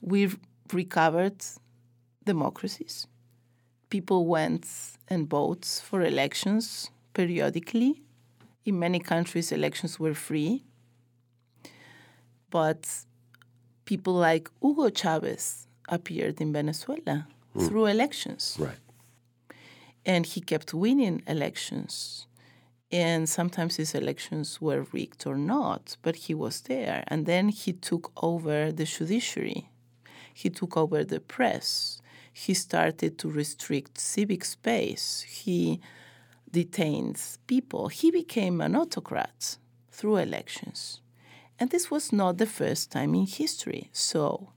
we've 0.00 0.38
recovered 0.72 1.42
democracies. 2.24 3.06
People 3.90 4.26
went 4.26 4.66
and 5.08 5.28
voted 5.28 5.64
for 5.64 6.02
elections 6.02 6.90
periodically. 7.14 8.02
In 8.64 8.78
many 8.78 9.00
countries, 9.00 9.52
elections 9.52 9.98
were 9.98 10.14
free. 10.14 10.64
But 12.50 12.88
people 13.84 14.14
like 14.14 14.50
Hugo 14.62 14.88
Chavez 14.90 15.66
appeared 15.88 16.40
in 16.40 16.52
Venezuela 16.52 17.26
hmm. 17.52 17.66
through 17.66 17.86
elections 17.86 18.56
Right. 18.58 18.78
and 20.06 20.24
he 20.26 20.40
kept 20.40 20.72
winning 20.72 21.22
elections. 21.26 22.26
And 22.92 23.26
sometimes 23.26 23.76
his 23.76 23.94
elections 23.94 24.60
were 24.60 24.86
rigged 24.92 25.26
or 25.26 25.38
not, 25.38 25.96
but 26.02 26.14
he 26.14 26.34
was 26.34 26.60
there. 26.60 27.04
And 27.08 27.24
then 27.24 27.48
he 27.48 27.72
took 27.72 28.12
over 28.22 28.70
the 28.70 28.84
judiciary, 28.84 29.70
he 30.34 30.50
took 30.50 30.76
over 30.76 31.02
the 31.02 31.20
press, 31.20 32.02
he 32.32 32.52
started 32.52 33.18
to 33.18 33.28
restrict 33.28 33.98
civic 33.98 34.44
space, 34.44 35.22
he 35.22 35.80
detained 36.50 37.20
people. 37.46 37.88
He 37.88 38.10
became 38.10 38.60
an 38.60 38.76
autocrat 38.76 39.56
through 39.90 40.16
elections. 40.16 41.00
And 41.58 41.70
this 41.70 41.90
was 41.90 42.12
not 42.12 42.38
the 42.38 42.46
first 42.46 42.90
time 42.90 43.14
in 43.14 43.26
history. 43.26 43.88
So, 43.92 44.50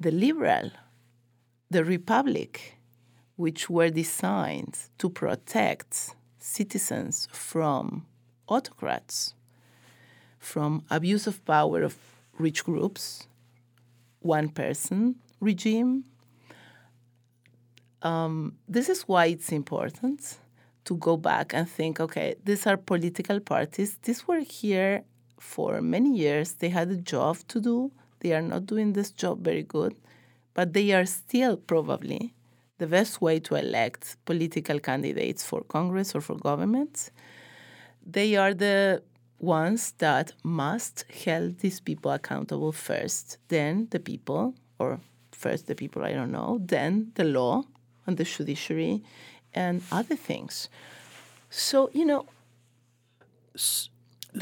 the 0.00 0.10
liberal, 0.10 0.70
the 1.70 1.84
republic, 1.84 2.78
which 3.36 3.68
were 3.68 3.90
designed 3.90 4.78
to 4.98 5.10
protect 5.10 6.14
citizens 6.42 7.28
from 7.32 8.04
autocrats, 8.48 9.34
from 10.38 10.84
abuse 10.90 11.26
of 11.26 11.44
power 11.44 11.82
of 11.82 11.96
rich 12.38 12.64
groups, 12.64 13.28
one 14.20 14.48
person 14.48 15.16
regime. 15.40 16.04
Um, 18.02 18.56
this 18.68 18.88
is 18.88 19.02
why 19.02 19.26
it's 19.26 19.52
important 19.52 20.38
to 20.84 20.96
go 20.96 21.16
back 21.16 21.54
and 21.54 21.70
think 21.70 22.00
okay, 22.00 22.34
these 22.44 22.66
are 22.66 22.76
political 22.76 23.38
parties. 23.38 23.96
These 24.02 24.26
were 24.26 24.40
here 24.40 25.04
for 25.38 25.80
many 25.80 26.16
years. 26.16 26.54
They 26.54 26.70
had 26.70 26.90
a 26.90 26.96
job 26.96 27.38
to 27.48 27.60
do. 27.60 27.92
They 28.20 28.32
are 28.32 28.42
not 28.42 28.66
doing 28.66 28.92
this 28.92 29.10
job 29.10 29.44
very 29.44 29.62
good, 29.62 29.94
but 30.54 30.72
they 30.72 30.92
are 30.92 31.06
still 31.06 31.56
probably 31.56 32.34
the 32.82 32.88
best 32.88 33.14
way 33.26 33.38
to 33.38 33.54
elect 33.54 34.16
political 34.24 34.78
candidates 34.80 35.44
for 35.44 35.60
Congress 35.76 36.08
or 36.16 36.20
for 36.20 36.36
governments. 36.50 37.12
They 38.16 38.34
are 38.42 38.54
the 38.54 39.04
ones 39.38 39.92
that 39.98 40.32
must 40.42 41.04
hold 41.24 41.60
these 41.60 41.78
people 41.78 42.10
accountable 42.10 42.72
first, 42.72 43.38
then 43.54 43.86
the 43.94 44.00
people, 44.00 44.54
or 44.80 44.98
first 45.30 45.68
the 45.68 45.76
people, 45.76 46.02
I 46.02 46.12
don't 46.12 46.32
know, 46.32 46.50
then 46.76 47.12
the 47.14 47.24
law 47.38 47.62
and 48.04 48.16
the 48.16 48.24
judiciary 48.24 49.04
and 49.54 49.80
other 49.92 50.16
things. 50.16 50.68
So, 51.50 51.88
you 51.92 52.04
know, 52.04 52.26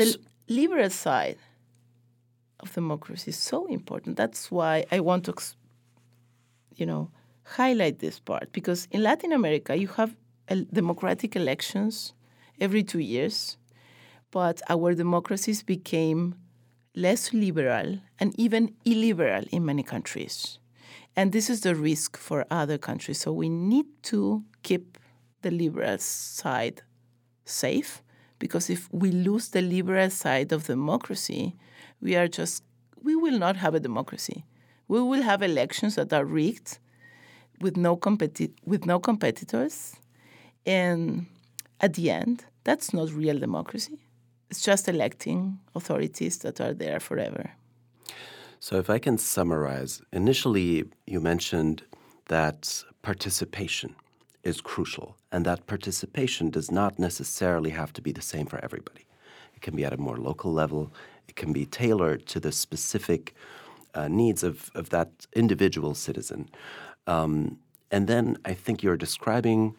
the 0.00 0.16
liberal 0.48 0.88
side 0.88 1.36
of 2.60 2.72
democracy 2.72 3.30
is 3.30 3.36
so 3.36 3.66
important. 3.66 4.16
That's 4.16 4.50
why 4.50 4.86
I 4.90 5.00
want 5.00 5.24
to, 5.26 5.34
you 6.76 6.86
know, 6.86 7.10
highlight 7.56 7.98
this 7.98 8.20
part 8.20 8.52
because 8.52 8.86
in 8.90 9.02
Latin 9.02 9.32
America 9.32 9.76
you 9.76 9.88
have 9.88 10.14
democratic 10.72 11.36
elections 11.36 12.12
every 12.60 12.82
two 12.82 12.98
years, 12.98 13.56
but 14.30 14.60
our 14.68 14.94
democracies 14.94 15.62
became 15.62 16.34
less 16.94 17.32
liberal 17.32 17.98
and 18.18 18.38
even 18.38 18.74
illiberal 18.84 19.44
in 19.50 19.64
many 19.64 19.82
countries. 19.82 20.58
And 21.16 21.32
this 21.32 21.50
is 21.50 21.62
the 21.62 21.74
risk 21.74 22.16
for 22.16 22.46
other 22.50 22.78
countries. 22.78 23.18
So 23.18 23.32
we 23.32 23.48
need 23.48 23.86
to 24.04 24.44
keep 24.62 24.98
the 25.42 25.50
liberal 25.50 25.98
side 25.98 26.82
safe 27.44 28.02
because 28.38 28.70
if 28.70 28.88
we 28.92 29.10
lose 29.10 29.48
the 29.48 29.62
liberal 29.62 30.10
side 30.10 30.52
of 30.52 30.66
democracy, 30.66 31.56
we 32.00 32.14
are 32.16 32.28
just 32.28 32.62
we 33.02 33.16
will 33.16 33.38
not 33.38 33.56
have 33.56 33.74
a 33.74 33.80
democracy. 33.80 34.44
We 34.86 35.00
will 35.00 35.22
have 35.22 35.42
elections 35.42 35.94
that 35.94 36.12
are 36.12 36.24
rigged 36.24 36.78
with 37.60 37.76
no 37.76 37.96
competi- 37.96 38.54
with 38.64 38.86
no 38.86 38.98
competitors, 38.98 39.96
and 40.66 41.26
at 41.80 41.94
the 41.94 42.10
end, 42.10 42.44
that's 42.64 42.92
not 42.92 43.10
real 43.12 43.38
democracy. 43.38 43.98
It's 44.50 44.62
just 44.62 44.88
electing 44.88 45.58
authorities 45.74 46.38
that 46.38 46.60
are 46.60 46.74
there 46.74 47.00
forever. 47.00 47.52
So, 48.58 48.76
if 48.76 48.90
I 48.90 48.98
can 48.98 49.16
summarize, 49.18 50.02
initially 50.12 50.84
you 51.06 51.20
mentioned 51.20 51.82
that 52.28 52.84
participation 53.02 53.94
is 54.42 54.60
crucial, 54.60 55.16
and 55.32 55.44
that 55.46 55.66
participation 55.66 56.50
does 56.50 56.70
not 56.70 56.98
necessarily 56.98 57.70
have 57.70 57.92
to 57.92 58.02
be 58.02 58.12
the 58.12 58.22
same 58.22 58.46
for 58.46 58.58
everybody. 58.64 59.06
It 59.54 59.62
can 59.62 59.76
be 59.76 59.84
at 59.84 59.92
a 59.92 59.98
more 59.98 60.16
local 60.16 60.52
level, 60.52 60.92
it 61.28 61.36
can 61.36 61.52
be 61.52 61.66
tailored 61.66 62.26
to 62.26 62.40
the 62.40 62.52
specific 62.52 63.34
uh, 63.94 64.08
needs 64.08 64.42
of, 64.42 64.70
of 64.74 64.90
that 64.90 65.26
individual 65.34 65.94
citizen. 65.94 66.48
Um, 67.10 67.58
and 67.90 68.06
then 68.06 68.38
I 68.44 68.54
think 68.54 68.82
you're 68.82 68.96
describing 68.96 69.74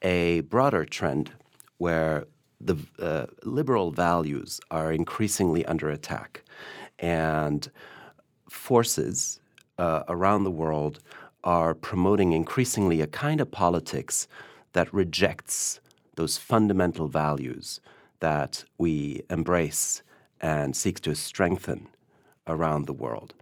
a 0.00 0.42
broader 0.42 0.84
trend 0.84 1.32
where 1.78 2.26
the 2.60 2.76
uh, 3.00 3.26
liberal 3.42 3.90
values 3.90 4.60
are 4.70 4.92
increasingly 4.92 5.66
under 5.66 5.90
attack, 5.90 6.44
and 7.00 7.68
forces 8.48 9.40
uh, 9.78 10.04
around 10.06 10.44
the 10.44 10.56
world 10.62 11.00
are 11.42 11.74
promoting 11.74 12.32
increasingly 12.32 13.00
a 13.00 13.08
kind 13.08 13.40
of 13.40 13.50
politics 13.50 14.28
that 14.72 14.94
rejects 14.94 15.80
those 16.14 16.38
fundamental 16.38 17.08
values 17.08 17.80
that 18.20 18.64
we 18.78 19.22
embrace 19.28 20.02
and 20.40 20.76
seek 20.76 21.00
to 21.00 21.14
strengthen 21.16 21.88
around 22.46 22.86
the 22.86 22.92
world. 23.04 23.34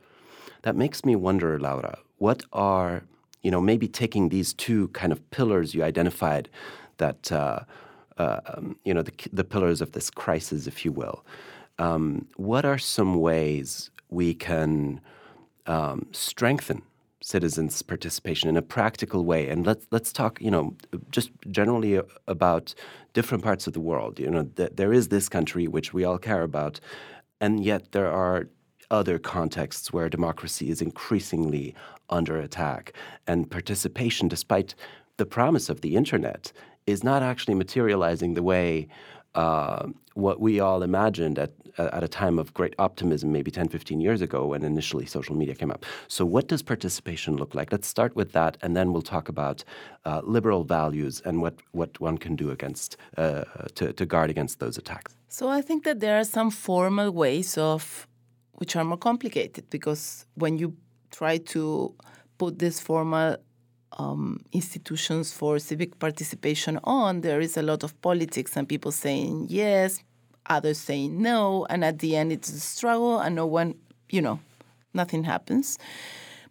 That 0.63 0.77
makes 0.77 1.05
me 1.05 1.15
wonder, 1.17 1.59
Laura, 1.59 1.99
what 2.17 2.45
are 2.53 3.03
you 3.43 3.51
know 3.51 3.61
maybe 3.61 3.89
taking 3.89 4.29
these 4.29 4.53
two 4.53 4.89
kind 4.89 5.13
of 5.13 5.31
pillars 5.31 5.75
you 5.75 5.83
identified 5.83 6.49
that 6.99 7.33
uh, 7.33 7.61
uh, 8.21 8.41
um, 8.55 8.77
you 8.85 8.95
know 8.95 9.03
the, 9.03 9.13
the 9.33 9.45
pillars 9.45 9.81
of 9.81 9.93
this 9.93 10.11
crisis, 10.11 10.67
if 10.67 10.85
you 10.85 10.93
will. 10.93 11.25
Um, 11.79 12.27
what 12.37 12.65
are 12.65 12.79
some 12.79 13.21
ways 13.21 13.91
we 14.11 14.35
can 14.35 15.01
um, 15.67 16.07
strengthen 16.13 16.83
citizens' 17.23 17.83
participation 17.83 18.49
in 18.49 18.57
a 18.57 18.63
practical 18.63 19.25
way? 19.25 19.49
And 19.49 19.67
let's 19.67 19.87
let's 19.91 20.13
talk, 20.13 20.41
you 20.41 20.51
know, 20.51 20.77
just 21.11 21.31
generally 21.51 22.01
about 22.29 22.75
different 23.15 23.43
parts 23.43 23.67
of 23.67 23.73
the 23.73 23.81
world. 23.81 24.19
You 24.19 24.31
know, 24.31 24.45
th- 24.45 24.73
there 24.75 24.93
is 24.93 25.09
this 25.09 25.29
country 25.29 25.67
which 25.67 25.95
we 25.95 26.05
all 26.05 26.19
care 26.19 26.43
about, 26.43 26.79
and 27.41 27.65
yet 27.65 27.93
there 27.93 28.11
are 28.11 28.49
other 28.91 29.19
contexts 29.19 29.93
where 29.93 30.09
democracy 30.09 30.71
is 30.71 30.83
increasingly 30.83 31.75
under 32.09 32.39
attack, 32.39 32.93
and 33.27 33.51
participation, 33.51 34.29
despite 34.29 34.75
the 35.17 35.27
promise 35.27 35.69
of 35.69 35.81
the 35.81 35.97
internet, 35.97 36.53
is 36.87 37.05
not 37.05 37.23
actually 37.23 37.55
materializing 37.55 38.35
the 38.35 38.43
way 38.43 38.89
uh, 39.35 39.87
what 40.15 40.41
we 40.41 40.59
all 40.59 40.83
imagined 40.83 41.39
at, 41.39 41.53
at 41.79 42.03
a 42.03 42.09
time 42.09 42.39
of 42.39 42.53
great 42.53 42.75
optimism, 42.79 43.31
maybe 43.31 43.51
10, 43.51 43.69
15 43.69 44.01
years 44.01 44.21
ago 44.21 44.47
when 44.47 44.65
initially 44.65 45.07
social 45.07 45.37
media 45.37 45.55
came 45.55 45.71
up. 45.71 45.87
So, 46.09 46.25
what 46.25 46.49
does 46.49 46.63
participation 46.63 47.37
look 47.37 47.55
like? 47.55 47.71
Let's 47.71 47.87
start 47.87 48.17
with 48.17 48.33
that, 48.33 48.57
and 48.63 48.77
then 48.77 48.93
we'll 48.93 49.03
talk 49.03 49.29
about 49.29 49.63
uh, 50.05 50.21
liberal 50.25 50.65
values 50.65 51.23
and 51.25 51.41
what, 51.41 51.55
what 51.73 52.01
one 52.01 52.19
can 52.19 52.35
do 52.35 52.51
against 52.51 52.97
uh, 53.17 53.45
to, 53.77 53.93
to 53.93 54.05
guard 54.05 54.31
against 54.31 54.59
those 54.59 54.77
attacks. 54.77 55.17
So, 55.29 55.49
I 55.49 55.63
think 55.63 55.85
that 55.85 56.01
there 56.01 56.19
are 56.19 56.25
some 56.25 56.51
formal 56.51 57.13
ways 57.13 57.57
of 57.57 58.09
which 58.61 58.77
are 58.77 58.85
more 58.85 58.99
complicated 58.99 59.65
because 59.71 60.27
when 60.35 60.59
you 60.59 60.77
try 61.11 61.39
to 61.39 61.95
put 62.37 62.59
this 62.59 62.79
formal 62.79 63.37
um, 63.99 64.39
institutions 64.53 65.33
for 65.33 65.59
civic 65.59 65.99
participation 65.99 66.79
on, 66.85 67.23
there 67.23 67.41
is 67.41 67.57
a 67.57 67.63
lot 67.63 67.83
of 67.83 67.99
politics 68.03 68.57
and 68.57 68.69
people 68.69 68.93
saying 68.93 69.47
yes, 69.49 70.05
others 70.47 70.77
saying 70.79 71.21
no, 71.21 71.67
and 71.71 71.83
at 71.85 72.01
the 72.01 72.15
end 72.15 72.33
it's 72.33 72.51
a 72.51 72.61
struggle 72.61 73.19
and 73.19 73.35
no 73.35 73.47
one, 73.47 73.75
you 74.11 74.21
know, 74.21 74.39
nothing 74.93 75.25
happens. 75.25 75.79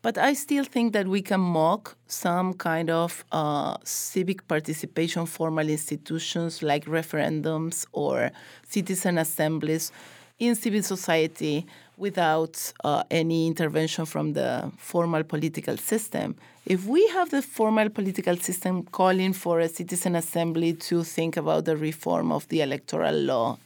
But 0.02 0.18
I 0.18 0.34
still 0.34 0.64
think 0.64 0.94
that 0.94 1.08
we 1.08 1.22
can 1.22 1.42
mock 1.42 1.96
some 2.08 2.54
kind 2.54 2.90
of 2.90 3.24
uh, 3.32 3.78
civic 3.84 4.48
participation 4.48 5.26
formal 5.28 5.70
institutions 5.70 6.64
like 6.64 6.86
referendums 6.86 7.86
or 7.92 8.32
citizen 8.68 9.20
assemblies 9.20 9.92
in 10.40 10.56
civil 10.56 10.82
society 10.82 11.66
without 11.98 12.74
uh, 12.84 13.04
any 13.12 13.46
intervention 13.46 14.06
from 14.06 14.34
the 14.34 14.72
formal 14.78 15.24
political 15.24 15.78
system. 15.78 16.36
If 16.66 16.86
we 16.86 17.06
have 17.10 17.30
the 17.30 17.42
formal 17.42 17.90
political 17.90 18.38
system 18.38 18.84
calling 18.84 19.34
for 19.34 19.60
a 19.60 19.68
citizen 19.68 20.16
assembly 20.16 20.74
to 20.74 21.04
think 21.04 21.36
about 21.36 21.66
the 21.66 21.76
reform 21.76 22.32
of 22.32 22.48
the 22.48 22.62
electoral 22.62 23.16
law, 23.16 23.58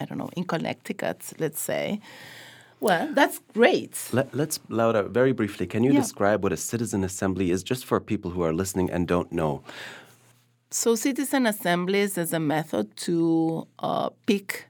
I 0.00 0.06
don't 0.06 0.18
know, 0.18 0.30
in 0.36 0.44
Connecticut, 0.44 1.32
let's 1.38 1.60
say, 1.60 2.00
well, 2.80 3.08
that's 3.12 3.38
great. 3.52 3.96
Let, 4.12 4.34
us 4.34 4.58
Laura, 4.68 5.04
very 5.04 5.32
briefly, 5.32 5.66
can 5.66 5.84
you 5.84 5.92
yeah. 5.92 6.00
describe 6.00 6.42
what 6.42 6.52
a 6.52 6.56
citizen 6.56 7.04
assembly 7.04 7.50
is 7.50 7.62
just 7.62 7.84
for 7.84 8.00
people 8.00 8.30
who 8.30 8.42
are 8.42 8.52
listening 8.52 8.90
and 8.90 9.06
don't 9.06 9.30
know? 9.30 9.62
So, 10.70 10.94
citizen 10.94 11.46
assemblies 11.46 12.16
is 12.16 12.32
a 12.32 12.40
method 12.40 12.96
to 12.96 13.68
uh, 13.78 14.08
pick 14.26 14.66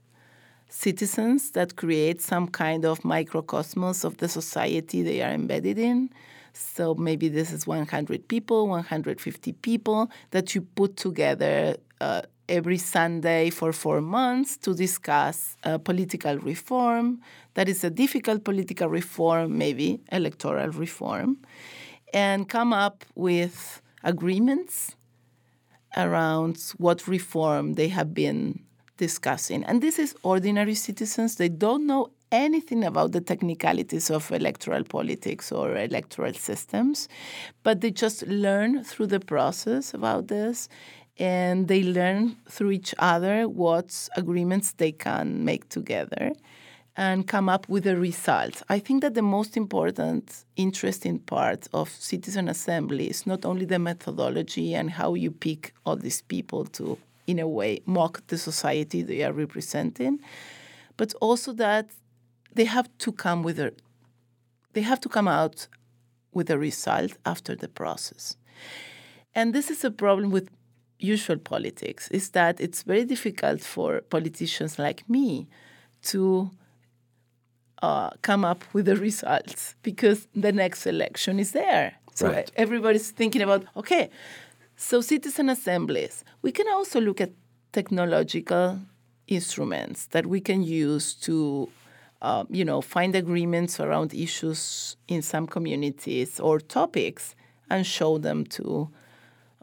citizens 0.72 1.50
that 1.50 1.76
create 1.76 2.20
some 2.20 2.48
kind 2.48 2.84
of 2.84 3.00
microcosmos 3.00 4.04
of 4.04 4.16
the 4.16 4.28
society 4.28 5.02
they 5.02 5.22
are 5.22 5.30
embedded 5.30 5.78
in. 5.78 6.10
So 6.54 6.94
maybe 6.94 7.28
this 7.28 7.52
is 7.52 7.66
100 7.66 8.26
people, 8.28 8.68
150 8.68 9.52
people 9.54 10.10
that 10.30 10.54
you 10.54 10.62
put 10.62 10.96
together 10.96 11.76
uh, 12.00 12.22
every 12.48 12.78
Sunday 12.78 13.50
for 13.50 13.72
four 13.72 14.00
months 14.00 14.56
to 14.58 14.74
discuss 14.74 15.56
uh, 15.64 15.78
political 15.78 16.38
reform. 16.38 17.20
That 17.54 17.68
is 17.68 17.84
a 17.84 17.90
difficult 17.90 18.44
political 18.44 18.88
reform, 18.88 19.58
maybe 19.58 20.00
electoral 20.10 20.70
reform, 20.70 21.38
and 22.12 22.48
come 22.48 22.72
up 22.72 23.04
with 23.14 23.82
agreements 24.04 24.96
around 25.96 26.58
what 26.78 27.06
reform 27.06 27.74
they 27.74 27.88
have 27.88 28.14
been 28.14 28.60
discussing. 28.96 29.64
And 29.64 29.82
this 29.82 29.98
is 29.98 30.14
ordinary 30.22 30.74
citizens. 30.74 31.36
They 31.36 31.48
don't 31.48 31.86
know 31.86 32.10
anything 32.30 32.84
about 32.84 33.12
the 33.12 33.20
technicalities 33.20 34.10
of 34.10 34.30
electoral 34.32 34.84
politics 34.84 35.52
or 35.52 35.76
electoral 35.76 36.34
systems, 36.34 37.08
but 37.62 37.80
they 37.80 37.90
just 37.90 38.26
learn 38.26 38.82
through 38.84 39.06
the 39.08 39.20
process 39.20 39.94
about 39.94 40.28
this 40.28 40.68
and 41.18 41.68
they 41.68 41.82
learn 41.82 42.36
through 42.48 42.70
each 42.70 42.94
other 42.98 43.48
what 43.48 44.08
agreements 44.16 44.72
they 44.72 44.92
can 44.92 45.44
make 45.44 45.68
together 45.68 46.32
and 46.96 47.26
come 47.26 47.48
up 47.48 47.68
with 47.68 47.86
a 47.86 47.96
result. 47.96 48.62
I 48.68 48.78
think 48.78 49.02
that 49.02 49.14
the 49.14 49.22
most 49.22 49.56
important, 49.56 50.44
interesting 50.56 51.18
part 51.18 51.68
of 51.72 51.88
citizen 51.88 52.48
assembly 52.48 53.08
is 53.08 53.26
not 53.26 53.44
only 53.44 53.64
the 53.64 53.78
methodology 53.78 54.74
and 54.74 54.90
how 54.90 55.14
you 55.14 55.30
pick 55.30 55.74
all 55.86 55.96
these 55.96 56.22
people 56.22 56.64
to 56.66 56.98
in 57.26 57.38
a 57.38 57.48
way, 57.48 57.80
mock 57.86 58.26
the 58.26 58.38
society 58.38 59.02
they 59.02 59.22
are 59.22 59.32
representing, 59.32 60.20
but 60.96 61.14
also 61.20 61.52
that 61.52 61.90
they 62.54 62.64
have 62.64 62.88
to 62.98 63.12
come 63.12 63.42
with 63.42 63.58
a, 63.58 63.72
they 64.72 64.82
have 64.82 65.00
to 65.00 65.08
come 65.08 65.28
out 65.28 65.68
with 66.32 66.50
a 66.50 66.58
result 66.58 67.12
after 67.24 67.54
the 67.54 67.68
process. 67.68 68.36
And 69.34 69.54
this 69.54 69.70
is 69.70 69.84
a 69.84 69.90
problem 69.90 70.30
with 70.30 70.50
usual 70.98 71.38
politics, 71.38 72.08
is 72.08 72.30
that 72.30 72.60
it's 72.60 72.82
very 72.82 73.04
difficult 73.04 73.60
for 73.60 74.00
politicians 74.02 74.78
like 74.78 75.08
me 75.08 75.48
to 76.02 76.50
uh, 77.82 78.10
come 78.22 78.44
up 78.44 78.64
with 78.72 78.86
the 78.86 78.96
results 79.08 79.74
because 79.82 80.28
the 80.34 80.52
next 80.52 80.86
election 80.86 81.38
is 81.38 81.52
there. 81.52 81.94
So 82.14 82.30
right. 82.30 82.50
everybody's 82.56 83.10
thinking 83.10 83.42
about, 83.42 83.64
okay, 83.76 84.10
so, 84.76 85.00
citizen 85.00 85.48
assemblies, 85.48 86.24
we 86.42 86.52
can 86.52 86.66
also 86.68 87.00
look 87.00 87.20
at 87.20 87.30
technological 87.72 88.80
instruments 89.28 90.06
that 90.06 90.26
we 90.26 90.40
can 90.40 90.62
use 90.62 91.14
to, 91.14 91.68
uh, 92.20 92.44
you 92.50 92.64
know, 92.64 92.80
find 92.80 93.14
agreements 93.14 93.80
around 93.80 94.12
issues 94.14 94.96
in 95.08 95.22
some 95.22 95.46
communities 95.46 96.40
or 96.40 96.58
topics 96.58 97.34
and 97.70 97.86
show 97.86 98.18
them 98.18 98.44
to 98.44 98.90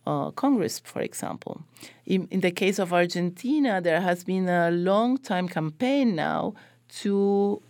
uh, 0.07 0.31
Congress, 0.31 0.79
for 0.79 1.01
example. 1.01 1.61
In, 2.05 2.27
in 2.31 2.39
the 2.39 2.51
case 2.51 2.79
of 2.79 2.93
Argentina, 2.93 3.81
there 3.81 4.01
has 4.01 4.23
been 4.23 4.49
a 4.49 4.71
long 4.71 5.17
time 5.17 5.47
campaign 5.47 6.15
now 6.15 6.53
to, 7.01 7.61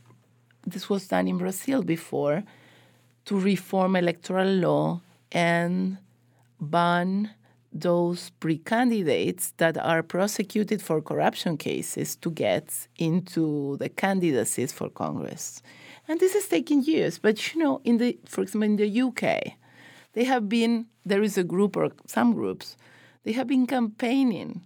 this 0.66 0.90
was 0.90 1.08
done 1.08 1.28
in 1.28 1.38
Brazil 1.38 1.84
before, 1.84 2.44
to 3.26 3.40
reform 3.40 3.96
electoral 3.96 4.48
law 4.48 5.02
and 5.32 5.98
ban 6.60 7.32
those 7.72 8.32
pre-candidates 8.40 9.54
that 9.58 9.78
are 9.78 10.02
prosecuted 10.02 10.82
for 10.82 11.02
corruption 11.02 11.58
cases 11.58 12.16
to 12.16 12.32
get 12.32 12.88
into 12.98 13.78
the 13.78 13.90
candidacies 13.90 14.72
for 14.72 14.90
Congress. 14.90 15.62
And 16.08 16.20
this 16.20 16.34
is 16.34 16.48
taking 16.48 16.84
years. 16.84 17.20
But 17.20 17.54
you 17.54 17.62
know, 17.62 17.82
in 17.84 17.98
the 17.98 18.18
for 18.26 18.42
example 18.42 18.66
in 18.66 18.76
the 18.78 19.02
UK, 19.02 19.54
they 20.14 20.24
have 20.24 20.50
been 20.50 20.88
there 21.06 21.22
is 21.22 21.38
a 21.38 21.44
group 21.44 21.78
or 21.78 21.92
some 22.08 22.34
groups, 22.34 22.76
they 23.24 23.34
have 23.34 23.48
been 23.48 23.68
campaigning 23.68 24.62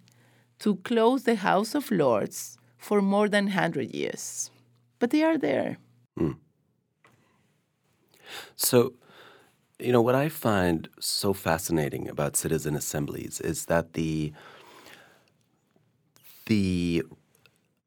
to 0.60 0.78
close 0.78 1.24
the 1.24 1.36
House 1.36 1.76
of 1.76 1.92
Lords 1.92 2.58
for 2.78 3.02
more 3.02 3.28
than 3.28 3.46
100 3.46 3.94
years. 3.94 4.52
But 5.00 5.10
they 5.10 5.24
are 5.24 5.38
there. 5.38 5.78
Mm. 6.18 6.38
So 8.56 8.94
you 9.80 9.92
know, 9.92 10.02
what 10.02 10.16
I 10.16 10.30
find 10.30 10.88
so 11.00 11.34
fascinating 11.34 12.08
about 12.08 12.36
citizen 12.36 12.76
assemblies 12.76 13.42
is 13.42 13.66
that 13.66 13.94
the 13.94 14.34
the 16.46 17.04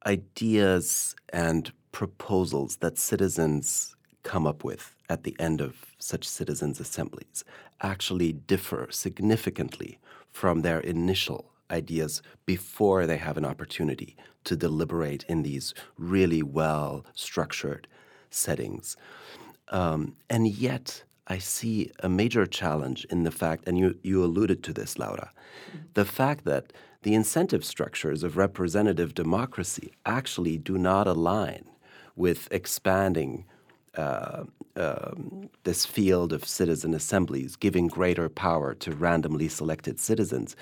ideas 0.07 1.15
and 1.31 1.73
proposals 1.93 2.77
that 2.77 2.99
citizens 2.99 3.97
come 4.23 4.47
up 4.47 4.65
with 4.65 4.95
at 5.09 5.25
the 5.25 5.37
end 5.39 5.61
of 5.61 5.95
such 5.99 6.27
citizens 6.27 6.81
assemblies 6.81 7.45
actually 7.83 8.33
differ 8.33 8.89
significantly 8.91 9.99
from 10.31 10.63
their 10.63 10.81
initial 10.81 11.53
ideas 11.71 12.23
before 12.47 13.07
they 13.07 13.17
have 13.17 13.37
an 13.37 13.45
opportunity 13.45 14.17
to 14.45 14.57
deliberate 14.57 15.25
in 15.29 15.43
these 15.43 15.75
really 15.99 16.43
well 16.43 17.05
structured 17.15 17.87
settings. 18.31 18.97
Um, 19.69 20.17
and 20.31 20.47
yet, 20.47 21.03
I 21.29 21.39
see 21.39 21.91
a 22.01 22.09
major 22.09 22.47
challenge 22.47 23.05
in 23.11 23.25
the 23.25 23.31
fact, 23.31 23.65
and 23.67 23.79
you, 23.79 23.99
you 24.03 24.25
alluded 24.25 24.63
to 24.65 24.73
this, 24.73 24.99
Laura, 24.99 25.33
mm-hmm. 25.69 25.79
the 25.95 26.05
fact 26.05 26.45
that 26.45 26.73
the 27.03 27.15
incentive 27.15 27.65
structures 27.65 28.23
of 28.23 28.37
representative 28.37 29.15
democracy 29.15 29.93
actually 30.05 30.59
do 30.59 30.79
not 30.79 31.07
align 31.07 31.65
with 32.17 32.49
expanding 32.51 33.45
uh, 33.97 34.45
um, 34.77 35.49
this 35.65 35.87
field 35.87 36.33
of 36.33 36.45
citizen 36.45 36.95
assemblies, 36.95 37.57
giving 37.57 37.89
greater 37.89 38.29
power 38.29 38.75
to 38.75 38.93
randomly 38.93 39.49
selected 39.49 39.99
citizens, 39.99 40.55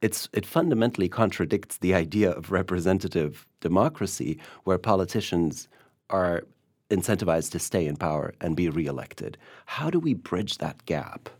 it's, 0.00 0.28
it 0.32 0.46
fundamentally 0.46 1.08
contradicts 1.08 1.76
the 1.78 1.94
idea 1.94 2.30
of 2.30 2.50
representative 2.50 3.46
democracy, 3.60 4.38
where 4.64 4.78
politicians 4.78 5.68
are 6.08 6.44
incentivized 6.90 7.52
to 7.52 7.58
stay 7.58 7.86
in 7.86 7.96
power 7.96 8.34
and 8.40 8.56
be 8.56 8.68
reelected. 8.68 9.38
How 9.66 9.90
do 9.90 9.98
we 9.98 10.14
bridge 10.14 10.58
that 10.58 10.84
gap? 10.86 11.30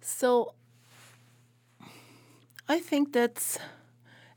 So 0.00 0.54
I 2.68 2.78
think 2.78 3.12
that's, 3.12 3.58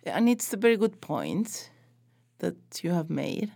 and 0.06 0.28
it's 0.28 0.52
a 0.54 0.58
very 0.58 0.78
good 0.78 1.00
point 1.00 1.70
that 2.40 2.56
you 2.84 2.92
have 2.92 3.10
made. 3.10 3.52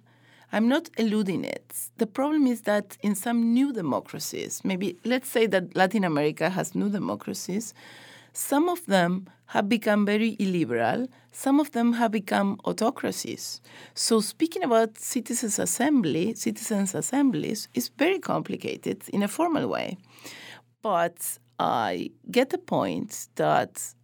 I'm 0.51 0.69
not 0.69 0.89
eluding 0.97 1.43
it. 1.43 1.75
The 1.97 2.08
problem 2.08 2.47
is 2.47 2.62
that 2.62 2.97
in 3.01 3.15
some 3.15 3.53
new 3.53 3.73
democracies, 3.73 4.62
maybe 4.63 4.97
let's 5.03 5.27
say 5.27 5.45
that 5.47 5.75
Latin 5.75 6.03
America 6.03 6.49
has 6.49 6.73
new 6.73 6.89
democracies, 6.89 7.73
some 8.38 8.69
of 8.69 8.86
them 8.86 9.28
have 9.47 9.67
become 9.67 10.06
very 10.06 10.36
illiberal, 10.38 11.08
some 11.32 11.60
of 11.60 11.71
them 11.71 11.93
have 11.93 12.12
become 12.12 12.60
autocracies. 12.65 13.62
So 13.95 14.19
speaking 14.21 14.63
about 14.63 15.00
citizens 15.00 15.58
assembly, 15.58 16.36
citizens 16.36 16.93
assemblies 16.93 17.67
is 17.73 17.89
very 17.97 18.19
complicated 18.19 19.02
in 19.10 19.23
a 19.23 19.28
formal 19.28 19.67
way. 19.67 19.97
But 20.84 21.39
I 21.58 22.12
get 22.30 22.52
the 22.52 22.60
point 22.60 23.28
that 23.36 23.95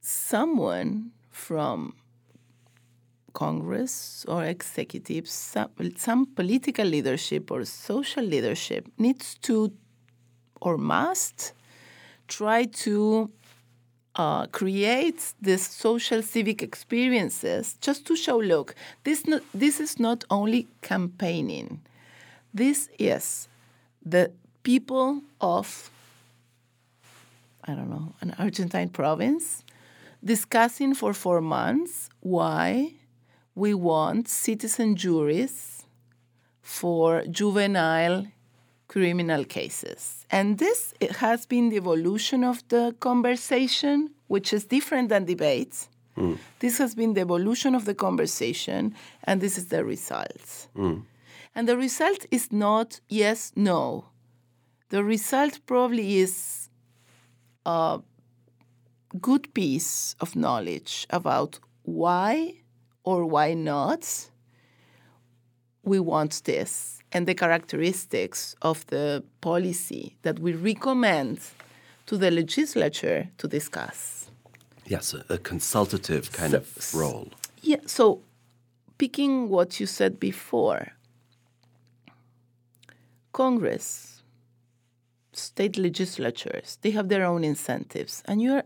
someone 0.00 1.12
from 1.30 1.94
Congress 3.32 4.24
or 4.26 4.44
executives, 4.44 5.30
some, 5.30 5.70
some 5.96 6.26
political 6.26 6.84
leadership 6.84 7.52
or 7.52 7.64
social 7.64 8.24
leadership 8.24 8.88
needs 8.98 9.36
to 9.42 9.72
or 10.60 10.76
must 10.76 11.52
try 12.28 12.64
to 12.64 13.30
uh, 14.16 14.46
create 14.46 15.34
these 15.40 15.66
social 15.66 16.22
civic 16.22 16.62
experiences 16.62 17.76
just 17.80 18.06
to 18.06 18.14
show 18.16 18.38
look 18.38 18.74
this 19.02 19.24
this 19.52 19.80
is 19.80 19.98
not 19.98 20.24
only 20.30 20.68
campaigning. 20.82 21.80
This 22.52 22.88
is 22.98 23.48
the 24.04 24.30
people 24.64 25.22
of 25.40 25.90
i 27.64 27.74
don't 27.74 27.90
know 27.90 28.14
an 28.20 28.34
argentine 28.38 28.88
province 28.88 29.62
discussing 30.24 30.94
for 30.94 31.12
four 31.12 31.40
months 31.40 32.08
why 32.20 32.92
we 33.54 33.74
want 33.74 34.26
citizen 34.26 34.96
juries 34.96 35.84
for 36.62 37.22
juvenile 37.30 38.26
criminal 38.94 39.44
cases. 39.44 40.24
And 40.30 40.58
this 40.58 40.94
has 41.18 41.46
been 41.46 41.68
the 41.70 41.78
evolution 41.78 42.44
of 42.44 42.62
the 42.68 42.94
conversation, 43.00 44.10
which 44.28 44.52
is 44.52 44.66
different 44.66 45.08
than 45.08 45.24
debates. 45.24 45.88
Mm. 46.16 46.38
This 46.60 46.78
has 46.78 46.94
been 46.94 47.14
the 47.14 47.22
evolution 47.22 47.74
of 47.74 47.86
the 47.86 47.94
conversation, 47.94 48.94
and 49.24 49.40
this 49.40 49.58
is 49.58 49.66
the 49.66 49.84
result. 49.84 50.68
Mm. 50.76 51.02
And 51.56 51.68
the 51.68 51.76
result 51.76 52.24
is 52.30 52.52
not 52.52 53.00
yes, 53.08 53.52
no. 53.56 54.04
The 54.90 55.02
result 55.02 55.58
probably 55.66 56.18
is 56.18 56.68
a 57.66 57.98
good 59.20 59.52
piece 59.54 60.14
of 60.20 60.36
knowledge 60.36 61.04
about 61.10 61.58
why 61.82 62.60
or 63.02 63.26
why 63.26 63.54
not 63.54 64.30
we 65.82 65.98
want 65.98 66.44
this 66.44 66.93
and 67.14 67.28
the 67.28 67.34
characteristics 67.34 68.56
of 68.60 68.84
the 68.88 69.22
policy 69.40 70.16
that 70.22 70.40
we 70.40 70.52
recommend 70.52 71.38
to 72.06 72.18
the 72.18 72.30
legislature 72.30 73.28
to 73.38 73.48
discuss. 73.48 74.28
Yes, 74.86 75.14
a, 75.14 75.24
a 75.32 75.38
consultative 75.38 76.32
kind 76.32 76.50
so, 76.50 76.58
of 76.58 76.94
role. 76.94 77.28
Yeah, 77.62 77.78
so 77.86 78.20
picking 78.98 79.48
what 79.48 79.80
you 79.80 79.86
said 79.86 80.20
before, 80.20 80.92
Congress, 83.32 84.22
state 85.32 85.78
legislatures, 85.78 86.78
they 86.82 86.90
have 86.90 87.08
their 87.08 87.24
own 87.24 87.44
incentives, 87.44 88.22
and 88.26 88.42
you 88.42 88.52
are 88.52 88.64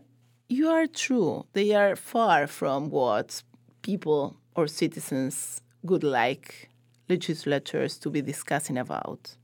you 0.49 0.67
are 0.67 0.87
true. 0.87 1.45
They 1.53 1.73
are 1.75 1.95
far 1.95 2.47
from 2.47 2.89
what 2.89 3.43
people 3.83 4.35
or 4.55 4.67
citizens 4.67 5.61
would 5.83 6.03
like 6.03 6.68
legislatures 7.09 7.97
to 7.97 8.09
be 8.09 8.21
discussing 8.21 8.77
about. 8.77 9.35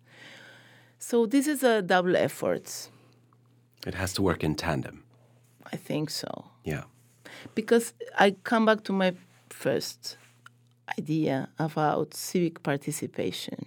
So 1.00 1.26
this 1.26 1.48
is 1.48 1.64
a 1.64 1.82
double 1.82 2.16
effort. 2.16 2.90
It 3.86 3.96
has 3.96 4.14
to 4.14 4.22
work 4.22 4.44
in 4.44 4.56
tandem. 4.56 5.04
I 5.72 5.76
think 5.76 6.10
so. 6.10 6.46
Yeah. 6.64 6.84
Because 7.54 7.94
I 8.18 8.36
come 8.44 8.66
back 8.66 8.84
to 8.86 8.94
my 8.94 9.14
first 9.50 10.18
idea 10.98 11.50
about 11.60 12.14
civic 12.14 12.64
participation. 12.64 13.66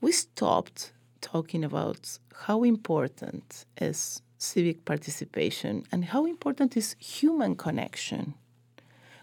We 0.00 0.12
stopped 0.12 0.92
talking 1.20 1.64
about 1.64 2.18
how 2.46 2.64
important 2.64 3.64
is 3.80 4.22
civic 4.38 4.84
participation 4.84 5.84
and 5.90 6.06
how 6.06 6.26
important 6.26 6.76
is 6.76 6.96
human 6.98 7.54
connection. 7.56 8.34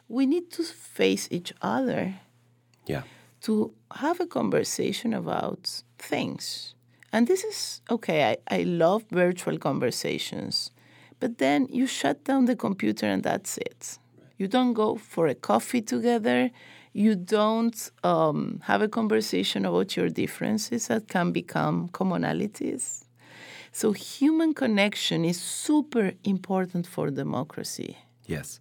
We 0.07 0.25
need 0.25 0.51
to 0.51 0.63
face 0.63 1.27
each 1.31 1.53
other. 1.61 2.15
Yeah 2.85 3.03
to 3.41 3.73
have 3.95 4.19
a 4.19 4.27
conversation 4.27 5.13
about 5.13 5.83
things. 5.97 6.75
And 7.13 7.27
this 7.27 7.43
is 7.43 7.81
okay, 7.89 8.31
I, 8.31 8.59
I 8.59 8.63
love 8.63 9.03
virtual 9.11 9.57
conversations, 9.57 10.71
but 11.19 11.37
then 11.39 11.67
you 11.69 11.87
shut 11.87 12.23
down 12.23 12.45
the 12.45 12.55
computer 12.55 13.05
and 13.05 13.23
that's 13.23 13.57
it. 13.57 13.99
You 14.37 14.47
don't 14.47 14.73
go 14.73 14.95
for 14.95 15.27
a 15.27 15.35
coffee 15.35 15.81
together. 15.81 16.49
You 16.93 17.15
don't 17.15 17.91
um, 18.03 18.61
have 18.63 18.81
a 18.81 18.87
conversation 18.87 19.65
about 19.65 19.95
your 19.95 20.09
differences 20.09 20.87
that 20.87 21.07
can 21.07 21.31
become 21.31 21.89
commonalities. 21.89 23.05
So, 23.71 23.93
human 23.93 24.53
connection 24.53 25.23
is 25.23 25.39
super 25.39 26.13
important 26.23 26.87
for 26.87 27.09
democracy. 27.09 27.97
Yes. 28.25 28.59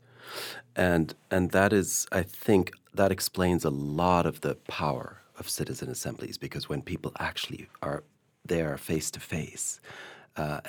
And, 0.77 1.15
and 1.31 1.51
that 1.53 1.73
is, 1.73 2.07
I 2.13 2.23
think, 2.23 2.73
that 2.95 3.13
explains 3.13 3.65
a 3.65 3.71
lot 3.71 4.27
of 4.27 4.41
the 4.43 4.57
power 4.69 5.23
of 5.39 5.49
citizen 5.49 5.91
assemblies 5.91 6.39
because 6.39 6.69
when 6.69 6.83
people 6.83 7.13
actually 7.19 7.69
are 7.83 8.05
there 8.45 8.77
face 8.79 9.11
to 9.13 9.21
face 9.21 9.81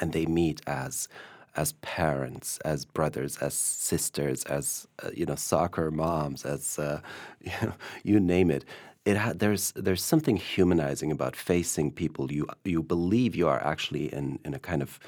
and 0.01 0.13
they 0.13 0.25
meet 0.25 0.61
as 0.67 1.07
as 1.55 1.73
parents, 1.81 2.59
as 2.65 2.85
brothers, 2.85 3.37
as 3.39 3.53
sisters, 3.53 4.45
as 4.45 4.87
uh, 5.03 5.09
you 5.13 5.25
know, 5.25 5.35
soccer 5.35 5.91
moms, 5.91 6.45
as 6.45 6.79
uh, 6.79 7.01
you, 7.41 7.51
know, 7.61 7.73
you 8.03 8.19
name 8.19 8.51
it. 8.51 8.65
It 9.05 9.17
ha- 9.17 9.33
there's 9.35 9.71
there's 9.73 10.03
something 10.03 10.37
humanizing 10.37 11.11
about 11.11 11.35
facing 11.35 11.91
people 11.91 12.31
you 12.31 12.47
you 12.65 12.83
believe 12.83 13.35
you 13.35 13.47
are 13.47 13.63
actually 13.65 14.13
in 14.13 14.39
in 14.45 14.53
a 14.53 14.59
kind 14.59 14.81
of 14.81 14.99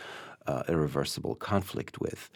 uh, 0.47 0.63
irreversible 0.69 1.35
conflict 1.35 2.01
with, 2.01 2.29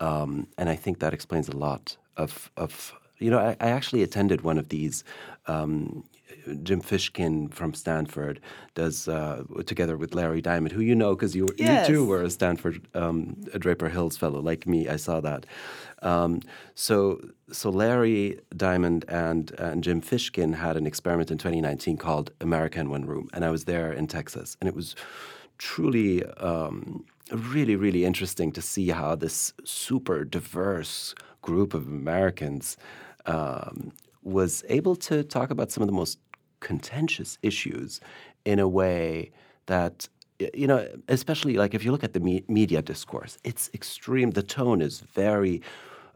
um, 0.00 0.46
and 0.58 0.68
I 0.68 0.76
think 0.76 0.98
that 1.00 1.14
explains 1.14 1.48
a 1.48 1.56
lot 1.56 1.96
of 2.16 2.50
of 2.56 2.94
you 3.20 3.30
know, 3.30 3.38
I, 3.38 3.56
I 3.60 3.70
actually 3.70 4.02
attended 4.02 4.40
one 4.40 4.58
of 4.58 4.70
these. 4.70 5.04
Um, 5.46 6.04
Jim 6.62 6.80
Fishkin 6.80 7.52
from 7.52 7.74
Stanford 7.74 8.40
does 8.74 9.08
uh, 9.08 9.44
together 9.66 9.96
with 9.96 10.14
Larry 10.14 10.40
Diamond, 10.40 10.72
who 10.72 10.80
you 10.80 10.94
know 10.94 11.14
because 11.14 11.36
you 11.36 11.46
yes. 11.58 11.88
you 11.88 11.94
too 11.94 12.06
were 12.06 12.22
a 12.22 12.30
Stanford 12.30 12.86
um, 12.94 13.36
a 13.52 13.58
Draper 13.58 13.88
Hills 13.88 14.16
fellow, 14.16 14.40
like 14.40 14.66
me. 14.66 14.88
I 14.88 14.96
saw 14.96 15.20
that. 15.20 15.44
Um, 16.02 16.40
so 16.74 17.20
so 17.52 17.68
Larry 17.68 18.40
Diamond 18.56 19.04
and 19.08 19.50
and 19.58 19.84
Jim 19.84 20.00
Fishkin 20.00 20.54
had 20.54 20.76
an 20.76 20.86
experiment 20.86 21.30
in 21.30 21.38
2019 21.38 21.98
called 21.98 22.30
America 22.40 22.80
in 22.80 22.90
One 22.90 23.04
Room, 23.04 23.28
and 23.34 23.44
I 23.44 23.50
was 23.50 23.64
there 23.64 23.92
in 23.92 24.06
Texas, 24.06 24.56
and 24.60 24.68
it 24.68 24.74
was 24.74 24.96
truly 25.58 26.24
um, 26.24 27.04
really 27.32 27.76
really 27.76 28.04
interesting 28.04 28.52
to 28.52 28.62
see 28.62 28.88
how 28.88 29.14
this 29.14 29.52
super 29.64 30.24
diverse 30.24 31.14
group 31.42 31.74
of 31.74 31.86
Americans 31.86 32.76
um, 33.26 33.92
was 34.22 34.64
able 34.68 34.96
to 34.96 35.22
talk 35.22 35.50
about 35.50 35.70
some 35.70 35.82
of 35.82 35.86
the 35.86 35.94
most 35.94 36.18
contentious 36.60 37.38
issues 37.42 38.00
in 38.44 38.58
a 38.58 38.68
way 38.68 39.30
that 39.66 40.08
you 40.54 40.66
know 40.66 40.86
especially 41.08 41.54
like 41.54 41.74
if 41.74 41.84
you 41.84 41.92
look 41.92 42.04
at 42.04 42.12
the 42.12 42.20
me- 42.20 42.44
media 42.48 42.82
discourse 42.82 43.38
it's 43.44 43.70
extreme 43.74 44.30
the 44.30 44.42
tone 44.42 44.80
is 44.80 45.00
very 45.00 45.62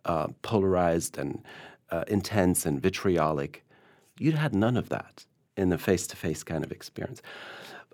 uh, 0.04 0.28
polarized 0.42 1.18
and 1.18 1.42
uh, 1.90 2.04
intense 2.08 2.66
and 2.66 2.80
vitriolic. 2.80 3.64
You'd 4.18 4.34
had 4.34 4.54
none 4.54 4.76
of 4.76 4.88
that 4.88 5.24
in 5.56 5.68
the 5.68 5.78
face-to-face 5.78 6.42
kind 6.42 6.64
of 6.64 6.72
experience 6.72 7.22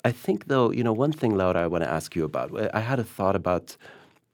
i 0.05 0.13
think 0.13 0.47
though 0.47 0.71
you 0.71 0.85
know 0.85 0.93
one 0.93 1.13
thing 1.13 1.37
laura 1.37 1.61
i 1.61 1.67
want 1.67 1.85
to 1.85 1.91
ask 1.91 2.17
you 2.17 2.25
about 2.25 2.51
i 2.75 2.81
had 2.81 2.99
a 2.99 3.05
thought 3.05 3.37
about 3.37 3.77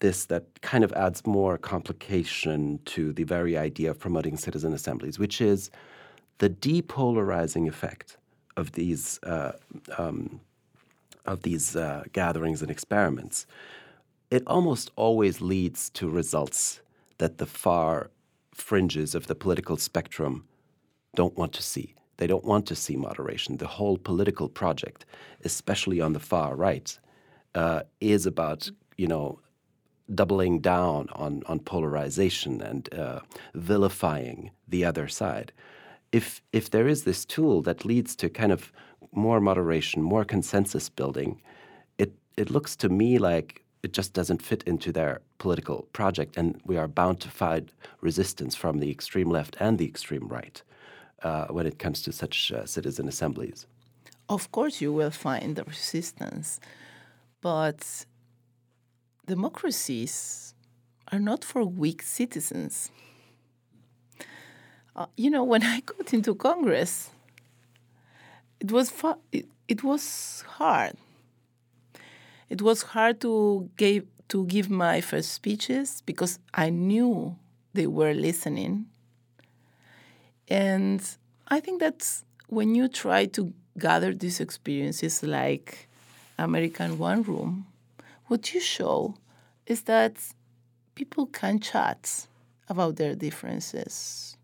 this 0.00 0.26
that 0.26 0.61
kind 0.61 0.85
of 0.85 0.92
adds 0.92 1.26
more 1.26 1.57
complication 1.57 2.79
to 2.85 3.12
the 3.12 3.24
very 3.24 3.57
idea 3.57 3.90
of 3.90 3.98
promoting 3.98 4.37
citizen 4.37 4.72
assemblies, 4.72 5.18
which 5.18 5.40
is 5.40 5.70
the 6.38 6.50
depolarizing 6.50 7.66
effect 7.66 8.18
of 8.57 8.72
these 8.72 9.18
uh, 9.22 9.52
um, 9.96 10.40
of 11.24 11.42
these 11.42 11.74
uh, 11.74 12.05
gatherings 12.12 12.62
and 12.62 12.70
experiments, 12.70 13.46
it 14.31 14.42
almost 14.46 14.90
always 14.96 15.40
leads 15.40 15.90
to 15.90 16.09
results 16.09 16.81
that 17.18 17.38
the 17.38 17.46
far 17.46 18.11
fringes 18.55 19.14
of 19.14 19.26
the 19.26 19.35
political 19.35 19.76
spectrum 19.76 20.44
don't 21.16 21.37
want 21.37 21.52
to 21.52 21.62
see. 21.62 21.94
They 22.18 22.26
don't 22.26 22.44
want 22.44 22.66
to 22.66 22.74
see 22.74 22.96
moderation. 22.96 23.59
The 23.59 23.66
whole 23.66 23.98
political 23.98 24.48
project, 24.48 25.05
especially 25.44 26.00
on 26.00 26.12
the 26.12 26.20
far 26.20 26.57
right, 26.57 26.98
uh, 27.55 27.83
is 28.00 28.26
about 28.26 28.70
you 28.96 29.07
know 29.07 29.40
doubling 30.14 30.61
down 30.61 31.09
on 31.12 31.42
on 31.46 31.61
polarization 31.61 32.61
and 32.62 32.92
uh, 32.94 33.20
vilifying 33.55 34.50
the 34.68 34.85
other 34.85 35.09
side. 35.09 35.52
If 36.12 36.40
if 36.52 36.70
there 36.70 36.88
is 36.88 37.05
this 37.05 37.24
tool 37.24 37.62
that 37.62 37.85
leads 37.85 38.16
to 38.16 38.29
kind 38.29 38.52
of 38.52 38.72
more 39.12 39.40
moderation, 39.40 40.02
more 40.02 40.24
consensus 40.24 40.88
building, 40.88 41.42
it 41.98 42.12
it 42.37 42.50
looks 42.50 42.76
to 42.76 42.88
me 42.88 43.18
like 43.18 43.62
it 43.83 43.92
just 43.92 44.14
doesn't 44.14 44.42
fit 44.42 44.62
into 44.64 44.90
their 44.90 45.20
political 45.38 45.88
project, 45.92 46.37
and 46.37 46.61
we 46.64 46.76
are 46.79 46.88
bound 46.88 47.20
to 47.20 47.29
find 47.29 47.72
resistance 48.00 48.57
from 48.57 48.81
the 48.81 48.90
extreme 48.90 49.31
left 49.31 49.57
and 49.61 49.79
the 49.79 49.87
extreme 49.87 50.29
right 50.29 50.62
uh, 51.22 51.46
when 51.46 51.66
it 51.66 51.79
comes 51.79 52.02
to 52.02 52.12
such 52.12 52.52
uh, 52.52 52.66
citizen 52.66 53.09
assemblies. 53.09 53.66
Of 54.29 54.50
course, 54.52 54.81
you 54.81 54.92
will 54.92 55.11
find 55.11 55.57
the 55.57 55.64
resistance, 55.64 56.61
but 57.40 58.07
democracies 59.26 60.55
are 61.12 61.18
not 61.20 61.44
for 61.44 61.64
weak 61.64 62.02
citizens. 62.02 62.90
Uh, 64.94 65.07
you 65.16 65.31
know, 65.31 65.44
when 65.44 65.62
I 65.74 65.81
got 65.81 66.12
into 66.12 66.35
Congress, 66.35 67.11
it 68.61 68.72
was 68.72 68.90
fu- 68.90 69.20
it, 69.33 69.46
it 69.68 69.85
was 69.85 70.44
hard. 70.46 70.96
It 72.48 72.62
was 72.62 72.83
hard 72.83 73.20
to 73.20 73.68
give 73.76 74.07
to 74.29 74.44
give 74.46 74.68
my 74.70 75.00
first 75.00 75.33
speeches 75.33 76.02
because 76.05 76.38
I 76.52 76.70
knew 76.70 77.37
they 77.74 77.87
were 77.87 78.14
listening. 78.14 78.87
And 80.49 81.03
I 81.49 81.61
think 81.61 81.81
that 81.81 82.23
when 82.49 82.75
you 82.75 82.89
try 82.89 83.27
to 83.27 83.53
gather 83.79 84.15
these 84.15 84.41
experiences 84.41 85.23
like 85.23 85.89
America 86.39 86.85
in 86.85 86.99
One 86.99 87.23
Room, 87.23 87.67
what 88.27 88.55
you 88.55 88.61
show 88.61 89.15
is 89.67 89.83
that 89.83 90.17
people 90.95 91.27
can 91.27 91.61
chat 91.61 92.27
about 92.69 92.97
their 92.97 93.15
differences. 93.15 94.37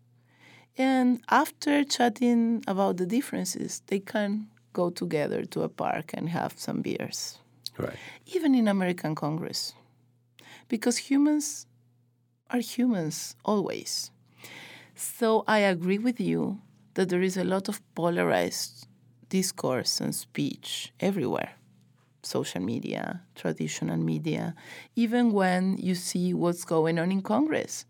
And 0.77 1.21
after 1.29 1.83
chatting 1.83 2.63
about 2.67 2.97
the 2.97 3.05
differences, 3.05 3.81
they 3.87 3.99
can 3.99 4.47
go 4.73 4.89
together 4.89 5.45
to 5.45 5.61
a 5.61 5.69
park 5.69 6.11
and 6.13 6.29
have 6.29 6.53
some 6.57 6.81
beers. 6.81 7.37
Right. 7.77 7.95
Even 8.27 8.55
in 8.55 8.67
American 8.67 9.15
Congress. 9.15 9.73
Because 10.67 10.97
humans 10.97 11.67
are 12.49 12.59
humans 12.59 13.35
always. 13.45 14.11
So 15.03 15.43
I 15.47 15.59
agree 15.59 15.97
with 15.97 16.19
you 16.21 16.61
that 16.93 17.09
there 17.09 17.21
is 17.21 17.35
a 17.35 17.43
lot 17.43 17.67
of 17.67 17.81
polarized 17.93 18.87
discourse 19.29 19.99
and 19.99 20.15
speech 20.15 20.93
everywhere 20.99 21.53
social 22.25 22.61
media, 22.61 23.21
traditional 23.35 23.97
media, 23.97 24.55
even 24.95 25.33
when 25.33 25.77
you 25.77 25.93
see 25.93 26.33
what's 26.33 26.63
going 26.63 26.97
on 26.97 27.11
in 27.11 27.21
Congress. 27.21 27.85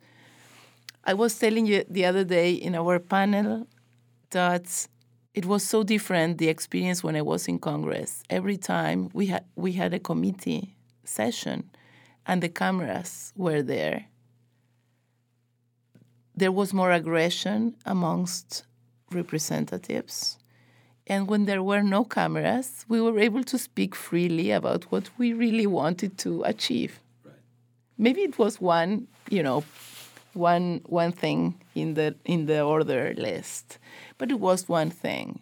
I 1.06 1.13
was 1.13 1.38
telling 1.38 1.67
you 1.67 1.84
the 1.88 2.06
other 2.06 2.23
day 2.23 2.54
in 2.54 2.73
our 2.73 2.97
panel 2.97 3.67
that 4.32 4.88
it 5.36 5.45
was 5.45 5.63
so 5.63 5.84
different 5.84 6.39
the 6.39 6.49
experience 6.49 7.04
when 7.04 7.15
I 7.15 7.21
was 7.21 7.47
in 7.47 7.60
Congress. 7.60 8.23
Every 8.30 8.58
time 8.58 9.10
we 9.13 9.28
had 9.28 9.45
we 9.56 9.73
had 9.73 9.93
a 9.93 9.99
committee 9.99 10.76
session 11.04 11.69
and 12.26 12.41
the 12.41 12.49
cameras 12.49 13.34
were 13.36 13.62
there, 13.62 14.06
there 16.35 16.51
was 16.51 16.73
more 16.73 16.91
aggression 16.91 17.75
amongst 17.85 18.63
representatives. 19.11 20.37
And 21.05 21.27
when 21.27 21.45
there 21.45 21.61
were 21.61 21.83
no 21.83 22.05
cameras, 22.05 22.85
we 22.87 23.01
were 23.01 23.19
able 23.19 23.43
to 23.43 23.57
speak 23.57 23.93
freely 23.93 24.51
about 24.51 24.85
what 24.85 25.09
we 25.17 25.33
really 25.33 25.67
wanted 25.67 26.17
to 26.19 26.43
achieve. 26.43 26.99
Right. 27.25 27.35
Maybe 27.97 28.21
it 28.21 28.39
was 28.39 28.61
one, 28.61 29.07
you 29.29 29.43
know, 29.43 29.63
one 30.33 30.81
one 30.85 31.11
thing 31.11 31.61
in 31.75 31.93
the 31.93 32.15
in 32.25 32.45
the 32.45 32.61
order 32.61 33.13
list, 33.17 33.77
but 34.17 34.31
it 34.31 34.39
was 34.39 34.69
one 34.69 34.89
thing. 34.89 35.41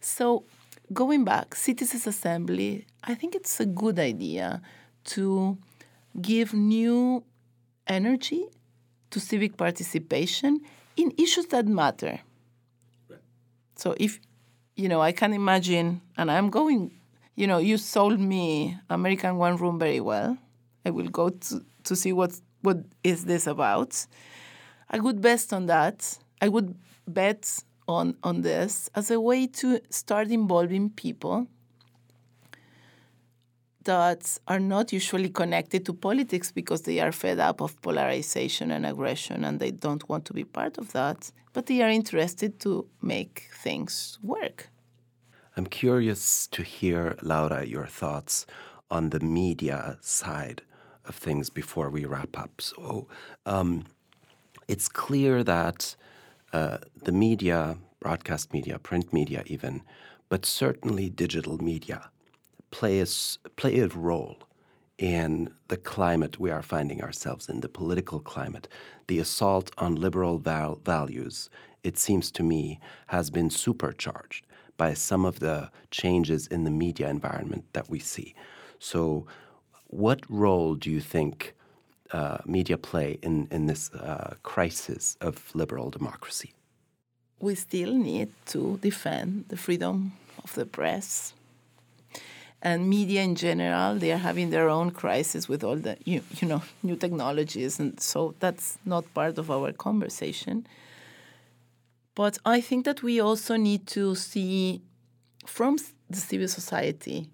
So 0.00 0.44
going 0.92 1.24
back, 1.24 1.54
citizens 1.54 2.06
assembly, 2.06 2.86
I 3.04 3.14
think 3.14 3.34
it's 3.34 3.60
a 3.60 3.66
good 3.66 3.98
idea 3.98 4.62
to 5.04 5.58
give 6.20 6.54
new 6.54 7.24
energy 7.86 8.46
to 9.10 9.20
civic 9.20 9.56
participation 9.56 10.60
in 10.96 11.12
issues 11.18 11.46
that 11.46 11.66
matter. 11.66 12.20
Right. 13.08 13.20
So 13.76 13.94
if 13.98 14.20
you 14.76 14.88
know, 14.88 15.02
I 15.02 15.12
can 15.12 15.32
imagine, 15.34 16.00
and 16.16 16.30
I'm 16.30 16.48
going, 16.48 16.90
you 17.34 17.46
know, 17.46 17.58
you 17.58 17.76
sold 17.76 18.18
me 18.18 18.78
America 18.88 19.28
in 19.28 19.36
One 19.36 19.56
Room 19.56 19.78
very 19.78 20.00
well. 20.00 20.38
I 20.86 20.90
will 20.90 21.08
go 21.08 21.28
to, 21.28 21.64
to 21.84 21.96
see 21.96 22.12
what 22.12 22.32
what 22.62 22.78
is 23.04 23.24
this 23.24 23.46
about. 23.46 24.06
I 24.88 24.98
would 24.98 25.20
bet 25.20 25.52
on 25.52 25.66
that. 25.66 26.18
I 26.40 26.48
would 26.48 26.74
bet 27.06 27.62
on 27.86 28.16
on 28.22 28.42
this 28.42 28.88
as 28.94 29.10
a 29.10 29.20
way 29.20 29.46
to 29.46 29.80
start 29.90 30.28
involving 30.28 30.90
people 30.90 31.46
that 33.84 34.38
are 34.46 34.60
not 34.60 34.92
usually 34.92 35.28
connected 35.28 35.84
to 35.86 35.92
politics 35.94 36.52
because 36.52 36.82
they 36.82 37.00
are 37.00 37.12
fed 37.12 37.38
up 37.38 37.60
of 37.60 37.80
polarization 37.80 38.70
and 38.70 38.84
aggression 38.84 39.44
and 39.44 39.58
they 39.58 39.70
don't 39.70 40.08
want 40.08 40.24
to 40.26 40.32
be 40.32 40.44
part 40.44 40.78
of 40.78 40.92
that, 40.92 41.32
but 41.52 41.66
they 41.66 41.80
are 41.82 41.90
interested 41.90 42.60
to 42.60 42.86
make 43.00 43.48
things 43.62 44.18
work. 44.22 44.68
I'm 45.56 45.66
curious 45.66 46.46
to 46.48 46.62
hear, 46.62 47.16
Laura, 47.22 47.64
your 47.64 47.86
thoughts 47.86 48.46
on 48.90 49.10
the 49.10 49.20
media 49.20 49.98
side 50.00 50.62
of 51.06 51.14
things 51.14 51.50
before 51.50 51.90
we 51.90 52.04
wrap 52.04 52.38
up. 52.38 52.60
So 52.60 53.08
um, 53.46 53.84
it's 54.68 54.88
clear 54.88 55.42
that 55.44 55.96
uh, 56.52 56.78
the 57.02 57.12
media, 57.12 57.78
broadcast 58.00 58.52
media, 58.52 58.78
print 58.78 59.12
media, 59.12 59.42
even, 59.46 59.82
but 60.28 60.46
certainly 60.46 61.08
digital 61.08 61.58
media, 61.58 62.10
play 62.70 63.00
a, 63.00 63.06
play 63.56 63.80
a 63.80 63.88
role 63.88 64.38
in 64.98 65.50
the 65.68 65.76
climate 65.76 66.38
we 66.38 66.50
are 66.50 66.62
finding 66.62 67.02
ourselves 67.02 67.48
in, 67.48 67.60
the 67.60 67.68
political 67.68 68.20
climate. 68.20 68.68
The 69.06 69.18
assault 69.18 69.70
on 69.78 69.94
liberal 69.94 70.38
val- 70.38 70.80
values, 70.84 71.48
it 71.82 71.98
seems 71.98 72.30
to 72.32 72.42
me, 72.42 72.80
has 73.06 73.30
been 73.30 73.50
supercharged 73.50 74.46
by 74.76 74.94
some 74.94 75.24
of 75.24 75.40
the 75.40 75.70
changes 75.90 76.46
in 76.46 76.64
the 76.64 76.70
media 76.70 77.08
environment 77.08 77.64
that 77.72 77.88
we 77.88 77.98
see. 77.98 78.34
So, 78.78 79.26
what 79.88 80.20
role 80.28 80.74
do 80.74 80.90
you 80.90 81.00
think 81.00 81.54
uh, 82.12 82.38
media 82.46 82.78
play 82.78 83.18
in, 83.22 83.48
in 83.50 83.66
this 83.66 83.90
uh, 83.92 84.34
crisis 84.42 85.16
of 85.20 85.50
liberal 85.54 85.90
democracy? 85.90 86.52
We 87.40 87.54
still 87.54 87.94
need 87.94 88.28
to 88.46 88.78
defend 88.82 89.46
the 89.48 89.56
freedom 89.56 90.12
of 90.44 90.54
the 90.54 90.66
press 90.66 91.32
and 92.62 92.88
media 92.88 93.22
in 93.22 93.34
general 93.34 93.96
they 93.96 94.12
are 94.12 94.18
having 94.18 94.50
their 94.50 94.68
own 94.68 94.90
crisis 94.90 95.48
with 95.48 95.64
all 95.64 95.76
the 95.76 95.96
you, 96.04 96.22
you 96.40 96.46
know 96.48 96.62
new 96.82 96.96
technologies 96.96 97.80
and 97.80 97.98
so 98.00 98.34
that's 98.40 98.78
not 98.84 99.12
part 99.14 99.38
of 99.38 99.50
our 99.50 99.72
conversation. 99.72 100.66
But 102.14 102.38
i 102.44 102.60
think 102.60 102.84
that 102.84 103.02
we 103.02 103.20
also 103.20 103.56
need 103.56 103.86
to 103.88 104.14
see 104.14 104.82
from 105.46 105.78
the 106.08 106.18
civil 106.18 106.48
society 106.48 107.30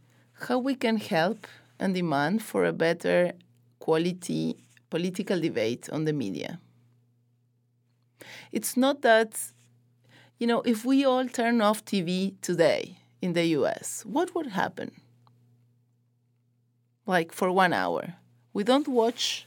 how 0.46 0.58
we 0.58 0.74
can 0.74 0.98
help 0.98 1.46
and 1.78 1.94
demand 1.94 2.42
for 2.42 2.64
a 2.64 2.72
better 2.72 3.32
quality 3.78 4.56
political 4.90 5.40
debate 5.40 5.88
on 5.90 6.04
the 6.04 6.12
media. 6.12 6.60
It's 8.52 8.76
not 8.76 9.02
that 9.02 9.30
you 10.38 10.46
know 10.46 10.60
if 10.62 10.84
we 10.84 11.04
all 11.04 11.26
turn 11.26 11.60
off 11.60 11.84
tv 11.84 12.34
today 12.42 12.98
in 13.22 13.32
the 13.32 13.42
us 13.44 14.02
what 14.06 14.34
would 14.34 14.48
happen 14.48 14.90
like 17.06 17.32
for 17.32 17.50
one 17.50 17.72
hour. 17.72 18.14
We 18.52 18.64
don't 18.64 18.88
watch 18.88 19.46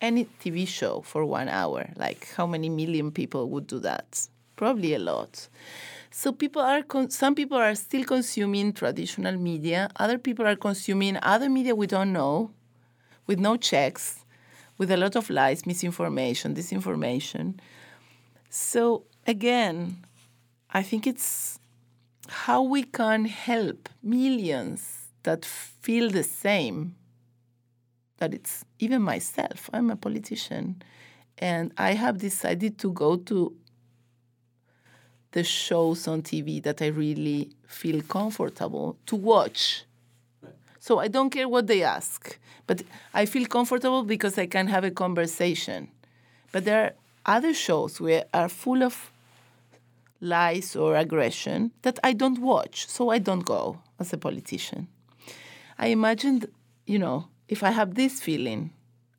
any 0.00 0.26
TV 0.40 0.66
show 0.66 1.02
for 1.02 1.24
one 1.24 1.48
hour. 1.48 1.90
Like 1.96 2.28
how 2.36 2.46
many 2.46 2.68
million 2.68 3.10
people 3.10 3.48
would 3.50 3.66
do 3.66 3.78
that? 3.80 4.28
Probably 4.56 4.94
a 4.94 4.98
lot. 4.98 5.48
So 6.10 6.32
people 6.32 6.62
are 6.62 6.82
con- 6.82 7.10
some 7.10 7.34
people 7.34 7.58
are 7.58 7.74
still 7.74 8.04
consuming 8.04 8.72
traditional 8.72 9.36
media. 9.36 9.88
Other 9.96 10.18
people 10.18 10.46
are 10.46 10.56
consuming 10.56 11.18
other 11.22 11.48
media 11.48 11.74
we 11.74 11.86
don't 11.86 12.12
know, 12.12 12.50
with 13.26 13.38
no 13.38 13.56
checks, 13.56 14.24
with 14.78 14.90
a 14.90 14.96
lot 14.96 15.16
of 15.16 15.30
lies, 15.30 15.66
misinformation, 15.66 16.54
disinformation. 16.54 17.58
So 18.50 19.04
again, 19.26 20.04
I 20.70 20.82
think 20.82 21.06
it's 21.06 21.58
how 22.28 22.62
we 22.62 22.82
can 22.82 23.24
help 23.26 23.88
millions 24.02 25.08
that 25.22 25.44
feel 25.44 26.10
the 26.10 26.22
same. 26.22 26.94
That 28.18 28.34
it's 28.34 28.64
even 28.78 29.02
myself, 29.02 29.70
I'm 29.72 29.90
a 29.90 29.96
politician, 29.96 30.82
and 31.38 31.72
I 31.78 31.94
have 31.94 32.18
decided 32.18 32.78
to 32.78 32.92
go 32.92 33.16
to 33.16 33.54
the 35.32 35.44
shows 35.44 36.08
on 36.08 36.22
TV 36.22 36.62
that 36.62 36.82
I 36.82 36.86
really 36.86 37.50
feel 37.66 38.02
comfortable 38.02 38.96
to 39.06 39.16
watch. 39.16 39.84
So 40.80 40.98
I 40.98 41.08
don't 41.08 41.30
care 41.30 41.48
what 41.48 41.66
they 41.66 41.82
ask, 41.82 42.38
but 42.66 42.82
I 43.12 43.26
feel 43.26 43.46
comfortable 43.46 44.04
because 44.04 44.38
I 44.38 44.46
can 44.46 44.68
have 44.68 44.84
a 44.84 44.90
conversation. 44.90 45.88
But 46.50 46.64
there 46.64 46.84
are 46.84 47.36
other 47.36 47.52
shows 47.52 48.00
where 48.00 48.24
are 48.32 48.48
full 48.48 48.82
of 48.82 49.12
lies 50.20 50.74
or 50.74 50.96
aggression 50.96 51.72
that 51.82 51.98
I 52.02 52.12
don't 52.12 52.38
watch, 52.38 52.86
so 52.88 53.10
I 53.10 53.18
don't 53.18 53.44
go 53.44 53.78
as 54.00 54.12
a 54.12 54.18
politician. 54.18 54.88
I 55.78 55.88
imagined, 55.88 56.48
you 56.86 56.98
know, 56.98 57.28
if 57.48 57.62
I 57.62 57.70
have 57.70 57.94
this 57.94 58.20
feeling 58.20 58.70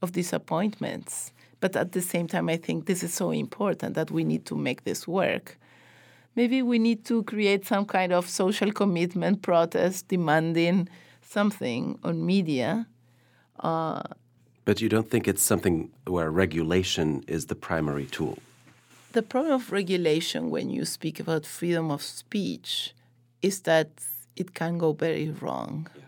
of 0.02 0.12
disappointments, 0.12 1.32
but 1.60 1.76
at 1.76 1.92
the 1.92 2.02
same 2.02 2.28
time, 2.28 2.48
I 2.48 2.58
think 2.58 2.86
this 2.86 3.04
is 3.04 3.14
so 3.14 3.32
important 3.32 3.96
that 3.96 4.12
we 4.12 4.24
need 4.24 4.46
to 4.46 4.56
make 4.56 4.84
this 4.84 5.08
work. 5.08 5.58
Maybe 6.36 6.62
we 6.62 6.80
need 6.80 7.04
to 7.06 7.24
create 7.24 7.66
some 7.66 7.86
kind 7.86 8.14
of 8.14 8.30
social 8.30 8.72
commitment 8.72 9.42
protest 9.42 10.08
demanding 10.08 10.88
something 11.22 12.00
on 12.04 12.26
media. 12.26 12.88
Uh, 13.60 14.04
but 14.64 14.80
you 14.80 14.88
don't 14.88 15.10
think 15.10 15.28
it's 15.28 15.44
something 15.44 15.90
where 16.06 16.32
regulation 16.32 17.24
is 17.28 17.48
the 17.48 17.56
primary 17.56 18.06
tool? 18.06 18.38
The 19.12 19.24
problem 19.24 19.54
of 19.54 19.72
regulation 19.72 20.52
when 20.52 20.70
you 20.70 20.86
speak 20.86 21.20
about 21.20 21.46
freedom 21.46 21.90
of 21.90 22.04
speech 22.04 22.94
is 23.42 23.62
that 23.62 23.90
it 24.36 24.54
can 24.54 24.78
go 24.78 24.94
very 24.94 25.32
wrong. 25.32 25.88
Yeah 25.98 26.04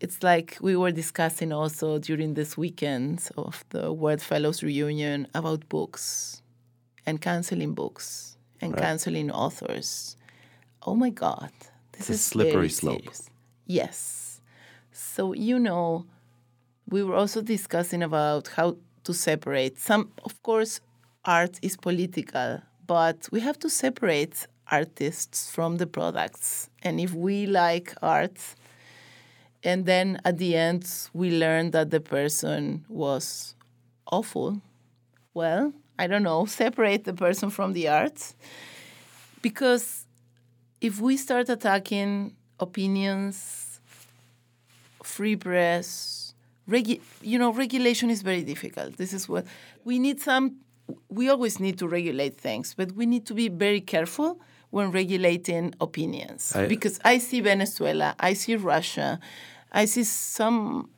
it's 0.00 0.22
like 0.22 0.58
we 0.60 0.76
were 0.76 0.90
discussing 0.90 1.52
also 1.52 1.98
during 1.98 2.34
this 2.34 2.56
weekend 2.56 3.28
of 3.36 3.64
the 3.70 3.92
World 3.92 4.20
Fellows 4.20 4.62
reunion 4.62 5.28
about 5.34 5.68
books 5.68 6.42
and 7.06 7.20
canceling 7.20 7.74
books 7.74 8.36
and 8.60 8.72
right. 8.72 8.82
canceling 8.82 9.30
authors. 9.30 10.16
Oh 10.82 10.94
my 10.94 11.10
God, 11.10 11.50
this 11.92 12.02
it's 12.02 12.10
is 12.10 12.24
slippery 12.24 12.68
slope. 12.68 13.00
Serious. 13.00 13.30
Yes. 13.66 14.40
So 14.92 15.32
you 15.32 15.58
know, 15.58 16.06
we 16.88 17.02
were 17.02 17.14
also 17.14 17.40
discussing 17.42 18.02
about 18.02 18.48
how 18.48 18.76
to 19.04 19.14
separate. 19.14 19.78
Some, 19.78 20.10
of 20.24 20.42
course, 20.42 20.80
art 21.24 21.58
is 21.62 21.76
political, 21.76 22.62
but 22.86 23.28
we 23.30 23.40
have 23.40 23.58
to 23.60 23.70
separate 23.70 24.46
artists 24.70 25.50
from 25.50 25.76
the 25.76 25.86
products. 25.86 26.70
And 26.82 27.00
if 27.00 27.14
we 27.14 27.46
like 27.46 27.94
art, 28.02 28.38
and 29.64 29.86
then 29.86 30.20
at 30.24 30.38
the 30.38 30.54
end 30.54 30.86
we 31.12 31.30
learned 31.30 31.72
that 31.72 31.90
the 31.90 32.00
person 32.00 32.84
was 32.88 33.54
awful. 34.06 34.60
Well 35.32 35.72
i 35.98 36.06
don't 36.06 36.22
know 36.22 36.44
separate 36.46 37.04
the 37.04 37.14
person 37.14 37.50
from 37.50 37.72
the 37.72 37.88
art. 37.88 38.34
Because 39.42 40.06
if 40.80 41.00
we 41.00 41.16
start 41.16 41.48
attacking 41.48 42.34
opinions 42.60 43.80
free 45.02 45.36
press 45.36 46.34
regu- 46.68 47.00
you 47.22 47.38
know 47.38 47.52
regulation 47.52 48.10
is 48.10 48.22
very 48.22 48.42
difficult. 48.42 48.96
This 48.96 49.12
is 49.12 49.28
what 49.28 49.46
we 49.84 49.98
need 49.98 50.20
some 50.20 50.56
we 51.08 51.28
always 51.28 51.60
need 51.60 51.78
to 51.78 51.88
regulate 51.88 52.36
things 52.36 52.74
but 52.74 52.92
we 52.92 53.06
need 53.06 53.24
to 53.26 53.34
be 53.34 53.48
very 53.48 53.80
careful 53.80 54.38
when 54.70 54.90
regulating 54.90 55.72
opinions. 55.80 56.54
I, 56.54 56.66
because 56.66 57.00
i 57.04 57.18
see 57.18 57.40
venezuela 57.40 58.14
i 58.20 58.34
see 58.34 58.56
russia 58.56 59.18
I 59.74 59.86
see 59.86 60.04
some 60.04 60.90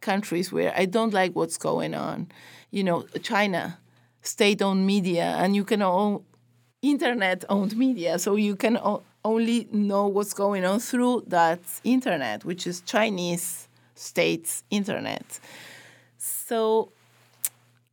countries 0.00 0.52
where 0.52 0.72
I 0.76 0.86
don't 0.86 1.14
like 1.14 1.34
what's 1.34 1.58
going 1.58 1.94
on. 1.94 2.28
You 2.70 2.84
know, 2.84 3.02
China, 3.22 3.78
state 4.22 4.62
owned 4.62 4.86
media, 4.86 5.36
and 5.38 5.56
you 5.56 5.64
can 5.64 5.82
own 5.82 6.24
internet 6.82 7.44
owned 7.48 7.76
media. 7.76 8.18
So 8.18 8.36
you 8.36 8.56
can 8.56 8.78
o- 8.78 9.02
only 9.24 9.68
know 9.72 10.06
what's 10.08 10.34
going 10.34 10.64
on 10.64 10.80
through 10.80 11.24
that 11.28 11.60
internet, 11.84 12.44
which 12.44 12.66
is 12.66 12.80
Chinese 12.82 13.68
state's 13.94 14.64
internet. 14.70 15.40
So 16.18 16.92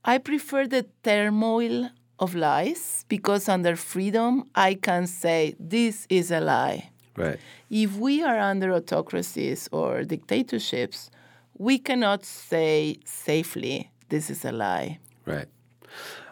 I 0.03 0.17
prefer 0.17 0.67
the 0.67 0.85
turmoil 1.03 1.91
of 2.19 2.33
lies 2.35 3.05
because 3.09 3.47
under 3.49 3.75
freedom, 3.75 4.49
I 4.55 4.73
can 4.75 5.05
say 5.07 5.55
this 5.59 6.07
is 6.09 6.31
a 6.31 6.39
lie. 6.39 6.89
Right. 7.17 7.39
If 7.69 7.97
we 7.97 8.23
are 8.23 8.39
under 8.39 8.71
autocracies 8.71 9.67
or 9.71 10.03
dictatorships, 10.03 11.09
we 11.57 11.79
cannot 11.79 12.23
say 12.23 12.99
safely, 13.05 13.91
this 14.09 14.29
is 14.29 14.45
a 14.45 14.51
lie. 14.51 14.99
Right. 15.25 15.47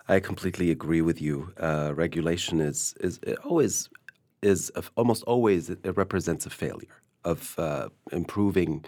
I 0.08 0.20
completely 0.20 0.70
agree 0.72 1.02
with 1.02 1.20
you. 1.22 1.52
Uh, 1.60 1.92
regulation 1.96 2.62
is 2.62 2.94
is 3.00 3.20
always 3.44 3.90
is 4.42 4.72
almost 4.96 5.24
always 5.24 5.70
it 5.70 5.98
represents 5.98 6.46
a 6.46 6.50
failure 6.50 7.02
of 7.24 7.56
uh, 7.58 7.90
improving 8.12 8.86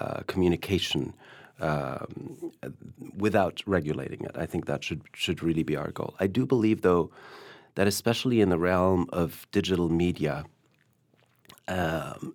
uh, 0.00 0.20
communication 0.26 1.14
um, 1.60 2.52
without 3.16 3.62
regulating 3.66 4.20
it. 4.24 4.36
I 4.36 4.46
think 4.46 4.66
that 4.66 4.84
should 4.84 5.02
should 5.14 5.42
really 5.42 5.62
be 5.62 5.76
our 5.76 5.90
goal. 5.90 6.14
I 6.20 6.26
do 6.26 6.44
believe, 6.44 6.82
though, 6.82 7.10
that 7.74 7.86
especially 7.86 8.40
in 8.40 8.50
the 8.50 8.58
realm 8.58 9.06
of 9.12 9.46
digital 9.50 9.88
media, 9.88 10.44
um, 11.68 12.34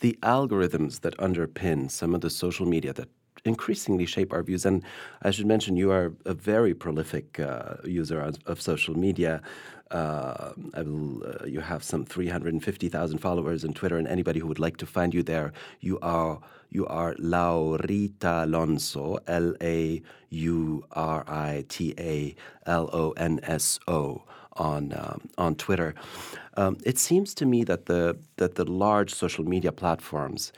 the 0.00 0.18
algorithms 0.22 1.00
that 1.00 1.16
underpin 1.18 1.90
some 1.90 2.14
of 2.14 2.20
the 2.20 2.30
social 2.30 2.66
media 2.66 2.92
that 2.92 3.08
increasingly 3.44 4.06
shape 4.06 4.32
our 4.32 4.42
views. 4.42 4.64
And 4.64 4.82
I 5.22 5.30
should 5.30 5.46
mention, 5.46 5.76
you 5.76 5.90
are 5.90 6.12
a 6.24 6.34
very 6.34 6.74
prolific 6.74 7.40
uh, 7.40 7.76
user 7.84 8.20
of, 8.20 8.38
of, 8.46 8.60
social 8.60 8.96
media. 8.96 9.42
Uh, 9.90 10.52
will, 10.76 11.22
uh, 11.26 11.44
you 11.44 11.60
have 11.60 11.84
some 11.84 12.04
350,000 12.04 13.18
followers 13.18 13.64
on 13.64 13.74
Twitter, 13.74 13.98
and 13.98 14.08
anybody 14.08 14.40
who 14.40 14.46
would 14.46 14.58
like 14.58 14.78
to 14.78 14.86
find 14.86 15.12
you 15.12 15.22
there, 15.22 15.52
you 15.80 15.98
are 16.00 16.40
you 16.70 16.86
are 16.86 17.14
Laurita 17.14 18.44
Alonso, 18.44 19.18
L 19.28 19.54
A 19.60 20.02
U 20.30 20.84
R 20.90 21.24
I 21.28 21.64
T 21.68 21.94
A 21.98 22.34
L 22.66 22.90
O 22.92 23.12
N 23.12 23.38
S 23.44 23.78
O 23.86 24.24
on 24.56 24.92
um, 24.96 25.28
on 25.38 25.54
Twitter. 25.54 25.94
Um, 26.56 26.78
it 26.84 26.98
seems 26.98 27.34
to 27.34 27.46
me 27.46 27.64
that 27.64 27.86
the 27.86 28.16
that 28.36 28.54
the 28.54 28.64
large 28.64 29.12
social 29.12 29.44
media 29.44 29.72
platforms 29.72 30.52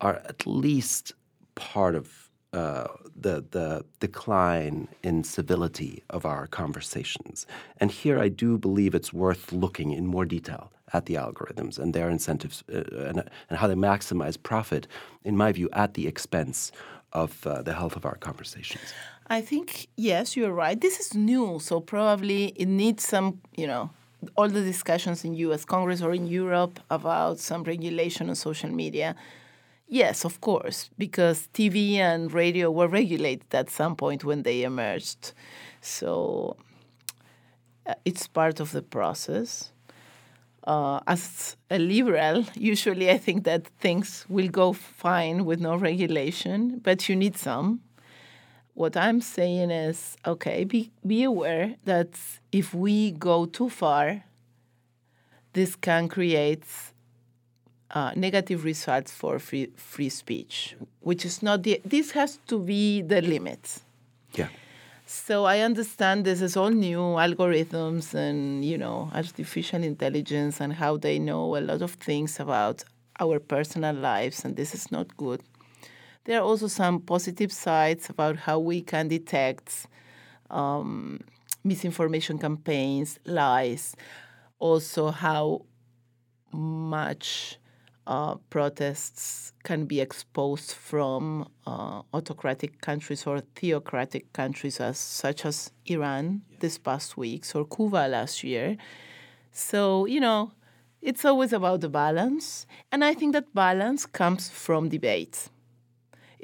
are 0.00 0.16
at 0.24 0.46
least 0.46 1.12
part 1.54 1.94
of 1.94 2.30
uh, 2.52 2.86
the 3.16 3.44
the 3.50 3.84
decline 4.00 4.88
in 5.02 5.24
civility 5.24 6.02
of 6.10 6.24
our 6.24 6.46
conversations. 6.46 7.46
And 7.78 7.90
here, 7.90 8.18
I 8.18 8.28
do 8.28 8.58
believe 8.58 8.94
it's 8.94 9.12
worth 9.12 9.52
looking 9.52 9.90
in 9.90 10.06
more 10.06 10.24
detail 10.24 10.70
at 10.92 11.06
the 11.06 11.14
algorithms 11.14 11.78
and 11.78 11.92
their 11.92 12.08
incentives 12.08 12.62
uh, 12.72 12.84
and, 13.08 13.24
and, 13.50 13.58
how 13.58 13.66
they 13.66 13.74
maximize 13.74 14.40
profit, 14.40 14.86
in 15.24 15.36
my 15.36 15.50
view, 15.50 15.68
at 15.72 15.94
the 15.94 16.06
expense 16.06 16.70
of 17.12 17.46
uh, 17.46 17.62
the 17.62 17.74
health 17.74 17.96
of 17.96 18.04
our 18.04 18.16
conversations. 18.16 18.92
I 19.26 19.40
think 19.40 19.88
yes, 19.96 20.36
you're 20.36 20.52
right. 20.52 20.78
This 20.78 21.00
is 21.00 21.14
new, 21.14 21.58
so 21.58 21.80
probably 21.80 22.48
it 22.56 22.66
needs 22.66 23.06
some, 23.06 23.40
you 23.56 23.66
know, 23.66 23.90
all 24.36 24.48
the 24.48 24.62
discussions 24.62 25.24
in 25.24 25.34
U.S. 25.34 25.64
Congress 25.64 26.02
or 26.02 26.12
in 26.12 26.26
Europe 26.26 26.78
about 26.90 27.38
some 27.38 27.64
regulation 27.64 28.28
on 28.28 28.34
social 28.34 28.70
media. 28.70 29.16
Yes, 29.88 30.24
of 30.24 30.40
course, 30.40 30.90
because 30.98 31.48
TV 31.54 31.96
and 31.96 32.32
radio 32.32 32.70
were 32.70 32.88
regulated 32.88 33.54
at 33.54 33.70
some 33.70 33.96
point 33.96 34.24
when 34.24 34.42
they 34.42 34.62
emerged. 34.62 35.32
So 35.80 36.56
uh, 37.86 37.94
it's 38.04 38.26
part 38.26 38.60
of 38.60 38.72
the 38.72 38.82
process. 38.82 39.72
Uh, 40.66 41.00
as 41.06 41.56
a 41.70 41.78
liberal, 41.78 42.44
usually 42.54 43.10
I 43.10 43.18
think 43.18 43.44
that 43.44 43.66
things 43.80 44.24
will 44.28 44.48
go 44.48 44.72
fine 44.72 45.44
with 45.44 45.60
no 45.60 45.76
regulation, 45.76 46.78
but 46.82 47.08
you 47.08 47.16
need 47.16 47.36
some 47.36 47.80
what 48.74 48.96
I'm 48.96 49.20
saying 49.20 49.70
is 49.70 50.16
okay, 50.26 50.64
be, 50.64 50.90
be 51.06 51.22
aware 51.22 51.76
that 51.84 52.08
if 52.52 52.74
we 52.74 53.12
go 53.12 53.46
too 53.46 53.70
far, 53.70 54.24
this 55.52 55.76
can 55.76 56.08
create 56.08 56.64
uh, 57.92 58.10
negative 58.16 58.64
results 58.64 59.12
for 59.12 59.38
free, 59.38 59.70
free 59.76 60.08
speech, 60.08 60.76
which 61.00 61.24
is 61.24 61.42
not 61.42 61.62
the, 61.62 61.80
this 61.84 62.10
has 62.10 62.38
to 62.48 62.58
be 62.58 63.02
the 63.02 63.22
limit. 63.22 63.80
Yeah. 64.34 64.48
So 65.06 65.44
I 65.44 65.60
understand 65.60 66.24
this 66.24 66.40
is 66.42 66.56
all 66.56 66.70
new 66.70 66.98
algorithms 66.98 68.14
and 68.14 68.64
you 68.64 68.78
know 68.78 69.10
artificial 69.14 69.84
intelligence 69.84 70.60
and 70.60 70.72
how 70.72 70.96
they 70.96 71.18
know 71.18 71.56
a 71.56 71.60
lot 71.60 71.82
of 71.82 71.92
things 71.92 72.40
about 72.40 72.82
our 73.20 73.38
personal 73.38 73.94
lives 73.94 74.44
and 74.44 74.56
this 74.56 74.74
is 74.74 74.90
not 74.90 75.16
good. 75.16 75.40
There 76.24 76.40
are 76.40 76.44
also 76.44 76.68
some 76.68 77.00
positive 77.00 77.52
sides 77.52 78.08
about 78.08 78.36
how 78.36 78.58
we 78.58 78.80
can 78.80 79.08
detect 79.08 79.86
um, 80.50 81.20
misinformation 81.62 82.38
campaigns, 82.38 83.18
lies, 83.26 83.94
also 84.58 85.10
how 85.10 85.66
much 86.52 87.58
uh, 88.06 88.36
protests 88.48 89.52
can 89.64 89.84
be 89.84 90.00
exposed 90.00 90.72
from 90.72 91.48
uh, 91.66 92.02
autocratic 92.12 92.80
countries 92.80 93.26
or 93.26 93.40
theocratic 93.54 94.32
countries, 94.32 94.80
as 94.80 94.98
such 94.98 95.44
as 95.44 95.72
Iran 95.86 96.42
this 96.60 96.78
past 96.78 97.16
weeks 97.16 97.54
or 97.54 97.66
Cuba 97.66 98.08
last 98.08 98.44
year. 98.44 98.76
So 99.52 100.06
you 100.06 100.20
know, 100.20 100.52
it's 101.02 101.24
always 101.24 101.52
about 101.52 101.82
the 101.82 101.88
balance, 101.90 102.66
and 102.90 103.04
I 103.04 103.12
think 103.12 103.34
that 103.34 103.54
balance 103.54 104.06
comes 104.06 104.48
from 104.48 104.88
debate. 104.88 105.50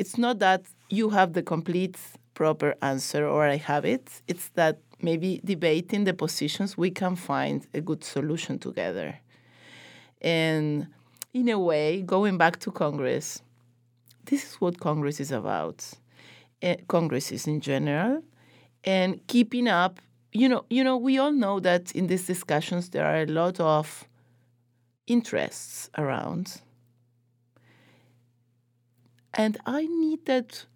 It's 0.00 0.16
not 0.16 0.38
that 0.38 0.62
you 0.88 1.10
have 1.10 1.34
the 1.34 1.42
complete 1.42 1.98
proper 2.32 2.74
answer 2.80 3.28
or 3.28 3.44
I 3.44 3.56
have 3.56 3.84
it. 3.84 4.22
It's 4.26 4.48
that 4.54 4.78
maybe 5.02 5.42
debating 5.44 6.04
the 6.04 6.14
positions 6.14 6.78
we 6.78 6.90
can 6.90 7.16
find 7.16 7.66
a 7.74 7.82
good 7.82 8.02
solution 8.02 8.58
together. 8.58 9.18
And 10.22 10.86
in 11.34 11.50
a 11.50 11.58
way, 11.58 12.00
going 12.00 12.38
back 12.38 12.60
to 12.60 12.70
Congress, 12.70 13.42
this 14.24 14.42
is 14.42 14.54
what 14.54 14.80
Congress 14.80 15.20
is 15.20 15.32
about. 15.32 15.86
Uh, 16.62 16.76
Congress 16.88 17.30
is 17.30 17.46
in 17.46 17.60
general, 17.60 18.22
and 18.84 19.20
keeping 19.26 19.68
up. 19.68 20.00
You 20.32 20.48
know, 20.48 20.64
you 20.70 20.82
know, 20.82 20.96
we 20.96 21.18
all 21.18 21.32
know 21.32 21.60
that 21.60 21.92
in 21.92 22.06
these 22.06 22.26
discussions 22.26 22.88
there 22.88 23.04
are 23.04 23.20
a 23.20 23.26
lot 23.26 23.60
of 23.60 24.08
interests 25.06 25.90
around, 25.98 26.62
and 29.34 29.58
I 29.66 29.86
need 29.86 30.26
that. 30.26 30.66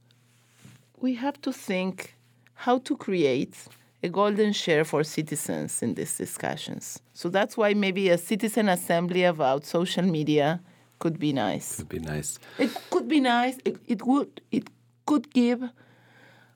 We 1.01 1.15
have 1.15 1.41
to 1.43 1.53
think 1.53 2.15
how 2.55 2.79
to 2.79 2.97
create 2.97 3.57
a 4.03 4.09
golden 4.09 4.53
share 4.53 4.85
for 4.85 5.03
citizens 5.03 5.83
in 5.83 5.95
these 5.95 6.17
discussions. 6.17 7.01
So 7.15 7.29
that's 7.29 7.57
why 7.57 7.75
maybe 7.75 8.11
a 8.11 8.19
citizen 8.19 8.69
assembly 8.69 9.25
about 9.25 9.65
social 9.65 10.05
media 10.05 10.61
could 10.99 11.19
be 11.19 11.33
nice. 11.33 11.77
Could 11.77 11.89
be 11.89 11.99
nice. 11.99 12.39
It 12.59 12.71
could 12.91 13.09
be 13.09 13.21
nice. 13.21 13.59
It, 13.65 13.77
it 13.87 14.07
would. 14.07 14.41
It 14.51 14.69
could 15.07 15.33
give 15.33 15.63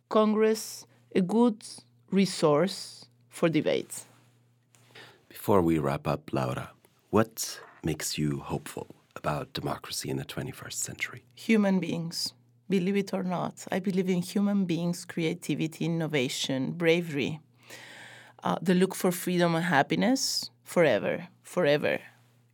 Congress 0.08 0.86
a 1.14 1.20
good 1.20 1.62
resource 2.10 3.06
for 3.28 3.48
debates. 3.48 4.06
Before 5.28 5.60
we 5.62 5.78
wrap 5.78 6.06
up, 6.06 6.32
Laura, 6.32 6.70
what 7.10 7.60
makes 7.82 8.18
you 8.18 8.40
hopeful 8.40 8.97
about 9.18 9.52
democracy 9.52 10.08
in 10.08 10.16
the 10.16 10.24
21st 10.24 10.72
century? 10.72 11.24
Human 11.34 11.80
beings 11.80 12.32
believe 12.68 12.96
it 12.96 13.14
or 13.14 13.22
not. 13.22 13.66
I 13.70 13.78
believe 13.78 14.08
in 14.08 14.22
human 14.22 14.64
beings' 14.64 15.04
creativity, 15.04 15.86
innovation, 15.86 16.72
bravery, 16.72 17.40
uh, 18.44 18.56
the 18.62 18.74
look 18.74 18.94
for 18.94 19.10
freedom 19.10 19.54
and 19.54 19.64
happiness 19.64 20.50
forever, 20.64 21.28
forever. 21.42 21.98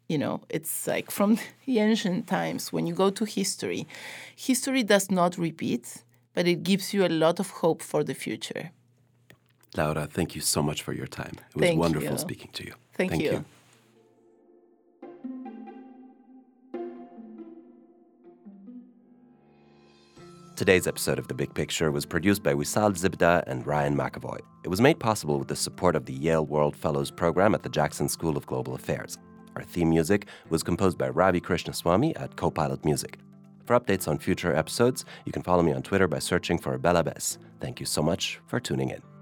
You 0.08 0.18
know, 0.18 0.42
it's 0.48 0.86
like 0.86 1.10
from 1.10 1.38
the 1.66 1.78
ancient 1.78 2.26
times 2.26 2.72
when 2.72 2.86
you 2.86 2.94
go 2.94 3.10
to 3.10 3.24
history, 3.24 3.86
history 4.36 4.82
does 4.82 5.10
not 5.10 5.38
repeat, 5.38 6.04
but 6.34 6.46
it 6.46 6.62
gives 6.62 6.94
you 6.94 7.04
a 7.04 7.08
lot 7.08 7.40
of 7.40 7.50
hope 7.50 7.82
for 7.82 8.04
the 8.04 8.14
future. 8.14 8.70
Laura, 9.76 10.06
thank 10.06 10.34
you 10.36 10.40
so 10.40 10.62
much 10.62 10.82
for 10.82 10.92
your 10.92 11.08
time. 11.08 11.34
It 11.50 11.56
was 11.56 11.68
Thank 11.68 11.78
wonderful 11.78 12.12
you. 12.12 12.18
speaking 12.18 12.50
to 12.52 12.64
you. 12.64 12.74
Thank 12.96 13.20
you. 13.20 13.44
Today's 20.56 20.86
episode 20.86 21.18
of 21.18 21.26
The 21.26 21.34
Big 21.34 21.52
Picture 21.52 21.90
was 21.90 22.06
produced 22.06 22.44
by 22.44 22.54
Wissal 22.54 22.92
Zebda 22.92 23.42
and 23.48 23.66
Ryan 23.66 23.96
McEvoy. 23.96 24.38
It 24.62 24.68
was 24.68 24.80
made 24.80 25.00
possible 25.00 25.36
with 25.36 25.48
the 25.48 25.56
support 25.56 25.96
of 25.96 26.06
the 26.06 26.12
Yale 26.12 26.46
World 26.46 26.76
Fellows 26.76 27.10
Program 27.10 27.56
at 27.56 27.64
the 27.64 27.68
Jackson 27.68 28.08
School 28.08 28.36
of 28.36 28.46
Global 28.46 28.76
Affairs. 28.76 29.18
Our 29.56 29.64
theme 29.64 29.90
music 29.90 30.28
was 30.50 30.62
composed 30.62 30.96
by 30.96 31.08
Ravi 31.08 31.40
Krishnaswami 31.40 32.12
at 32.20 32.36
Copilot 32.36 32.84
Music. 32.84 33.18
For 33.64 33.78
updates 33.78 34.06
on 34.06 34.18
future 34.18 34.54
episodes, 34.54 35.04
you 35.24 35.32
can 35.32 35.42
follow 35.42 35.64
me 35.64 35.72
on 35.72 35.82
Twitter 35.82 36.06
by 36.06 36.20
searching 36.20 36.58
for 36.58 36.78
Bella 36.78 37.02
Bess. 37.02 37.36
Thank 37.60 37.80
you 37.80 37.86
so 37.86 38.00
much 38.00 38.40
for 38.46 38.60
tuning 38.60 38.90
in. 38.90 39.13